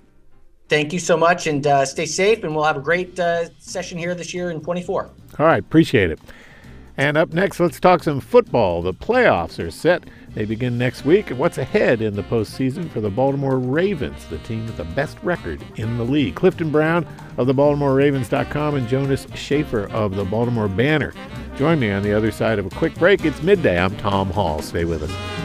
Thank 0.70 0.92
you 0.92 1.00
so 1.00 1.16
much 1.16 1.48
and 1.48 1.66
uh, 1.66 1.86
stay 1.86 2.06
safe. 2.06 2.44
And 2.44 2.54
we'll 2.56 2.66
have 2.66 2.78
a 2.78 2.82
great 2.82 3.20
uh, 3.20 3.50
session 3.60 3.98
here 3.98 4.16
this 4.16 4.34
year 4.34 4.52
in 4.52 4.62
24. 4.62 5.10
All 5.40 5.46
right. 5.46 5.60
Appreciate 5.60 6.12
it. 6.12 6.20
And 7.00 7.16
up 7.16 7.32
next, 7.32 7.60
let's 7.60 7.80
talk 7.80 8.04
some 8.04 8.20
football. 8.20 8.82
The 8.82 8.94
playoffs 8.94 9.64
are 9.64 9.70
set. 9.70 10.04
They 10.34 10.46
begin 10.46 10.80
next 10.80 11.06
week. 11.06 11.30
And 11.30 11.40
What's 11.40 11.60
ahead 11.60 12.02
in 12.02 12.16
the 12.16 12.24
postseason 12.24 12.90
for 12.90 13.02
the 13.02 13.10
Baltimore 13.10 13.60
Ravens, 13.60 14.26
the 14.26 14.40
team 14.40 14.66
with 14.66 14.78
the 14.78 14.84
best 14.84 15.18
record 15.22 15.64
in 15.76 15.98
the 15.98 16.04
league? 16.04 16.36
Clifton 16.36 16.72
Brown 16.72 17.06
of 17.38 17.46
the 17.46 17.54
BaltimoreRavens.com 17.54 18.76
and 18.76 18.88
Jonas 18.88 19.28
Shaffer 19.36 19.88
of 19.92 20.16
the 20.16 20.26
Baltimore 20.26 20.68
Banner. 20.68 21.14
Join 21.56 21.80
me 21.80 21.92
on 21.92 22.02
the 22.02 22.14
other 22.14 22.32
side 22.32 22.58
of 22.58 22.66
a 22.66 22.72
quick 22.72 22.96
break. 22.96 23.26
It's 23.26 23.42
midday. 23.44 23.80
I'm 23.80 23.96
Tom 23.98 24.32
Hall. 24.32 24.62
Stay 24.64 24.86
with 24.86 25.04
us. 25.04 25.37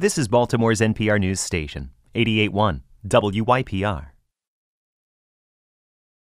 This 0.00 0.16
is 0.16 0.28
Baltimore's 0.28 0.80
NPR 0.80 1.20
News 1.20 1.40
Station, 1.40 1.90
881 2.14 2.84
WYPR. 3.06 4.06